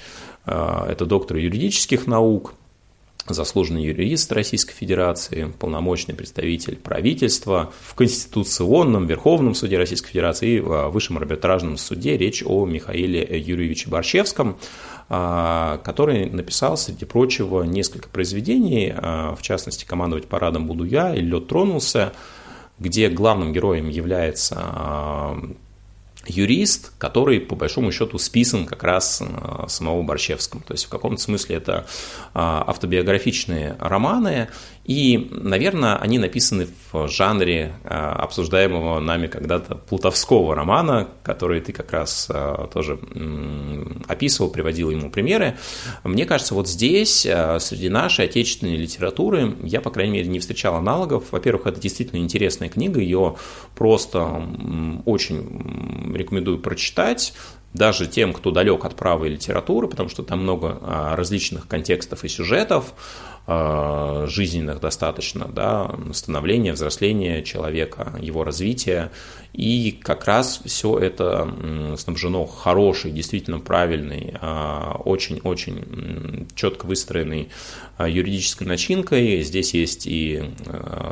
Это 0.45 1.05
доктор 1.05 1.37
юридических 1.37 2.07
наук, 2.07 2.55
заслуженный 3.27 3.83
юрист 3.83 4.31
Российской 4.31 4.73
Федерации, 4.73 5.53
полномочный 5.59 6.15
представитель 6.15 6.75
правительства 6.75 7.71
в 7.81 7.95
Конституционном 7.95 9.05
Верховном 9.05 9.55
суде 9.55 9.77
Российской 9.77 10.09
Федерации 10.09 10.57
и 10.57 10.59
в 10.59 10.89
Высшем 10.89 11.17
арбитражном 11.17 11.77
суде. 11.77 12.17
Речь 12.17 12.43
о 12.45 12.65
Михаиле 12.65 13.27
Юрьевиче 13.39 13.89
Борщевском, 13.89 14.57
а, 15.09 15.79
который 15.83 16.29
написал, 16.29 16.77
среди 16.77 17.05
прочего, 17.05 17.63
несколько 17.63 18.09
произведений, 18.09 18.93
а, 18.95 19.35
в 19.35 19.41
частности, 19.41 19.85
«Командовать 19.85 20.27
парадом 20.27 20.67
буду 20.67 20.83
я» 20.83 21.13
и 21.15 21.21
«Лед 21.21 21.47
тронулся», 21.47 22.13
где 22.79 23.09
главным 23.09 23.53
героем 23.53 23.89
является 23.89 24.55
а, 24.57 25.37
юрист, 26.27 26.93
который, 26.97 27.39
по 27.39 27.55
большому 27.55 27.91
счету, 27.91 28.17
списан 28.17 28.65
как 28.65 28.83
раз 28.83 29.21
э, 29.21 29.67
самого 29.67 30.03
Борщевского. 30.03 30.61
То 30.61 30.73
есть, 30.73 30.85
в 30.85 30.89
каком-то 30.89 31.21
смысле 31.21 31.55
это 31.55 31.87
а, 32.33 32.63
автобиографичные 32.67 33.75
романы, 33.79 34.49
и, 34.83 35.29
наверное, 35.31 35.95
они 35.97 36.17
написаны 36.17 36.67
в 36.91 37.07
жанре 37.07 37.73
а, 37.83 38.13
обсуждаемого 38.13 38.99
нами 38.99 39.27
когда-то 39.27 39.75
плутовского 39.75 40.55
романа, 40.55 41.07
который 41.21 41.61
ты 41.61 41.71
как 41.71 41.91
раз 41.91 42.27
а, 42.29 42.67
тоже 42.67 42.99
описывал, 44.07 44.49
приводил 44.49 44.89
ему 44.89 45.11
примеры. 45.11 45.55
Мне 46.03 46.25
кажется, 46.25 46.55
вот 46.55 46.67
здесь, 46.67 47.27
а, 47.29 47.59
среди 47.59 47.89
нашей 47.89 48.25
отечественной 48.25 48.75
литературы, 48.75 49.55
я, 49.63 49.81
по 49.81 49.91
крайней 49.91 50.13
мере, 50.13 50.27
не 50.29 50.39
встречал 50.39 50.75
аналогов. 50.75 51.25
Во-первых, 51.31 51.67
это 51.67 51.79
действительно 51.79 52.19
интересная 52.19 52.69
книга, 52.69 52.99
ее 52.99 53.35
просто 53.75 54.43
очень 55.05 56.13
рекомендую 56.15 56.57
прочитать 56.59 57.33
даже 57.73 58.05
тем, 58.07 58.33
кто 58.33 58.51
далек 58.51 58.83
от 58.83 58.95
правой 58.95 59.29
литературы, 59.29 59.87
потому 59.87 60.09
что 60.09 60.23
там 60.23 60.43
много 60.43 60.77
различных 61.15 61.67
контекстов 61.67 62.25
и 62.25 62.27
сюжетов. 62.27 62.93
Жизненных 63.47 64.79
достаточно, 64.79 65.47
да, 65.47 65.93
становления, 66.13 66.73
взросления 66.73 67.43
человека, 67.43 68.13
его 68.21 68.43
развития. 68.43 69.11
И 69.53 69.91
как 70.01 70.25
раз 70.25 70.61
все 70.63 70.97
это 70.97 71.53
снабжено 71.97 72.45
хорошей, 72.45 73.11
действительно 73.11 73.59
правильной, 73.59 74.35
очень-очень 75.03 76.47
четко 76.55 76.85
выстроенной 76.85 77.49
юридической 77.99 78.63
начинкой. 78.63 79.41
Здесь 79.41 79.73
есть 79.73 80.07
и 80.07 80.43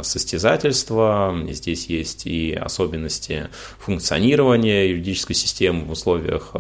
состязательство, 0.04 1.36
здесь 1.50 1.88
есть 1.88 2.28
и 2.28 2.54
особенности 2.54 3.50
функционирования 3.80 4.90
юридической 4.90 5.34
системы 5.34 5.84
в 5.84 5.92
условиях 5.92 6.52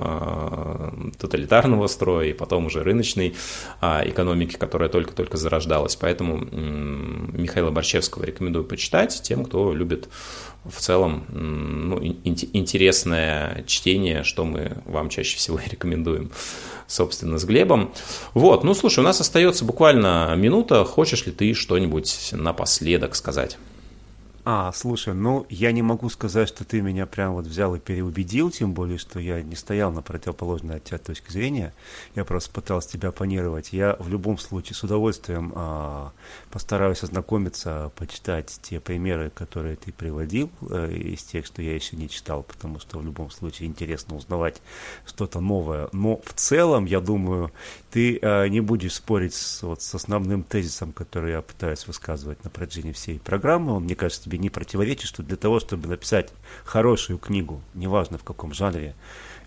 тоталитарного 1.17 1.87
строя 1.87 2.27
и 2.27 2.33
потом 2.33 2.67
уже 2.67 2.83
рыночной 2.83 3.35
экономики, 3.81 4.55
которая 4.55 4.89
только-только 4.89 5.37
зарождалась. 5.37 5.95
Поэтому 5.95 6.37
Михаила 6.37 7.71
Борщевского 7.71 8.23
рекомендую 8.23 8.65
почитать 8.65 9.21
тем, 9.23 9.45
кто 9.45 9.73
любит 9.73 10.09
в 10.65 10.79
целом 10.79 11.25
ну, 11.29 11.99
интересное 12.03 13.63
чтение, 13.65 14.23
что 14.23 14.45
мы 14.45 14.77
вам 14.85 15.09
чаще 15.09 15.37
всего 15.37 15.59
рекомендуем, 15.71 16.31
собственно, 16.87 17.37
с 17.37 17.45
Глебом. 17.45 17.93
Вот, 18.33 18.63
ну 18.63 18.73
слушай, 18.73 18.99
у 18.99 19.03
нас 19.03 19.21
остается 19.21 19.65
буквально 19.65 20.33
минута. 20.35 20.83
Хочешь 20.83 21.25
ли 21.25 21.31
ты 21.31 21.53
что-нибудь 21.53 22.29
напоследок 22.33 23.15
сказать? 23.15 23.57
А, 24.51 24.71
слушай, 24.71 25.13
ну, 25.13 25.45
я 25.47 25.71
не 25.71 25.83
могу 25.83 26.09
сказать, 26.09 26.49
что 26.49 26.65
ты 26.65 26.81
меня 26.81 27.05
прям 27.05 27.33
вот 27.33 27.45
взял 27.45 27.75
и 27.75 27.79
переубедил, 27.79 28.49
тем 28.49 28.73
более, 28.73 28.97
что 28.97 29.19
я 29.19 29.43
не 29.43 29.55
стоял 29.55 29.91
на 29.91 30.01
противоположной 30.01 30.77
от 30.77 30.85
тебя 30.85 30.97
точки 30.97 31.31
зрения. 31.31 31.71
Я 32.15 32.25
просто 32.25 32.49
пытался 32.49 32.89
тебя 32.89 33.09
оппонировать. 33.09 33.73
Я 33.73 33.95
в 33.99 34.09
любом 34.09 34.39
случае 34.39 34.73
с 34.73 34.81
удовольствием 34.81 35.53
а, 35.55 36.13
постараюсь 36.49 37.03
ознакомиться, 37.03 37.91
почитать 37.95 38.59
те 38.63 38.79
примеры, 38.79 39.29
которые 39.29 39.75
ты 39.75 39.91
приводил 39.91 40.49
а, 40.61 40.89
из 40.89 41.21
тех, 41.21 41.45
что 41.45 41.61
я 41.61 41.75
еще 41.75 41.95
не 41.95 42.09
читал, 42.09 42.41
потому 42.41 42.79
что 42.79 42.97
в 42.97 43.05
любом 43.05 43.29
случае 43.29 43.67
интересно 43.67 44.15
узнавать 44.15 44.63
что-то 45.05 45.41
новое. 45.41 45.89
Но 45.91 46.21
в 46.25 46.33
целом, 46.33 46.85
я 46.85 47.01
думаю, 47.01 47.51
ты 47.91 48.17
а, 48.23 48.47
не 48.47 48.61
будешь 48.61 48.95
спорить 48.95 49.35
с, 49.35 49.61
вот, 49.61 49.83
с 49.83 49.93
основным 49.93 50.41
тезисом, 50.41 50.91
который 50.91 51.33
я 51.33 51.43
пытаюсь 51.43 51.85
высказывать 51.85 52.43
на 52.43 52.49
протяжении 52.49 52.93
всей 52.93 53.19
программы. 53.19 53.73
Он, 53.73 53.83
мне 53.83 53.93
кажется, 53.93 54.23
тебе 54.23 54.38
не 54.39 54.49
противоречит, 54.49 55.07
что 55.07 55.23
для 55.23 55.37
того, 55.37 55.59
чтобы 55.59 55.87
написать 55.87 56.31
хорошую 56.65 57.19
книгу, 57.19 57.61
неважно 57.73 58.17
в 58.17 58.23
каком 58.23 58.53
жанре, 58.53 58.95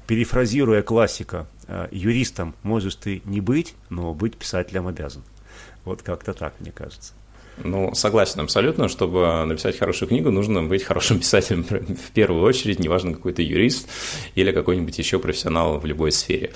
перефразируя 0.07 0.83
классика, 0.83 1.47
э, 1.67 1.89
юристом 1.91 2.55
можешь 2.63 2.95
ты 2.97 3.23
не 3.25 3.41
быть, 3.41 3.75
но 3.89 4.15
быть 4.15 4.37
писателем 4.37 4.87
обязан. 4.87 5.23
Вот 5.85 6.03
как-то 6.03 6.33
так, 6.33 6.55
мне 6.61 6.71
кажется. 6.71 7.15
Ну, 7.59 7.95
согласен 7.95 8.41
абсолютно. 8.41 8.89
Чтобы 8.89 9.45
написать 9.47 9.79
хорошую 9.79 10.09
книгу, 10.09 10.31
нужно 10.31 10.63
быть 10.63 10.83
хорошим 10.83 11.19
писателем 11.21 11.65
в 11.65 12.11
первую 12.13 12.43
очередь, 12.43 12.79
неважно, 12.79 13.15
какой 13.15 13.33
то 13.33 13.43
юрист 13.43 13.89
или 14.35 14.53
какой-нибудь 14.53 14.99
еще 14.99 15.19
профессионал 15.19 15.79
в 15.79 15.87
любой 15.87 16.13
сфере. 16.13 16.53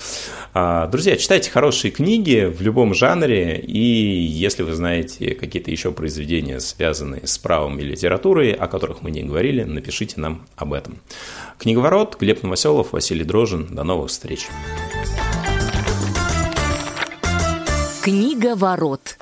А, 0.53 0.87
друзья, 0.87 1.15
читайте 1.17 1.51
хорошие 1.51 1.91
книги 1.91 2.45
в 2.45 2.61
любом 2.61 2.93
жанре, 2.93 3.59
и 3.59 3.79
если 3.79 4.63
вы 4.63 4.73
знаете 4.73 5.35
какие-то 5.35 5.71
еще 5.71 5.91
произведения, 5.91 6.59
связанные 6.59 7.25
с 7.25 7.37
правом 7.37 7.79
и 7.79 7.83
литературой, 7.83 8.51
о 8.51 8.67
которых 8.67 9.01
мы 9.01 9.11
не 9.11 9.23
говорили, 9.23 9.63
напишите 9.63 10.19
нам 10.19 10.47
об 10.55 10.73
этом. 10.73 10.97
Книговорот, 11.57 12.17
Глеб 12.19 12.43
Новоселов, 12.43 12.93
Василий 12.93 13.23
Дрожин. 13.23 13.67
До 13.71 13.83
новых 13.83 14.09
встреч. 14.09 14.47
Книга 18.03 18.55
ворот. 18.55 19.17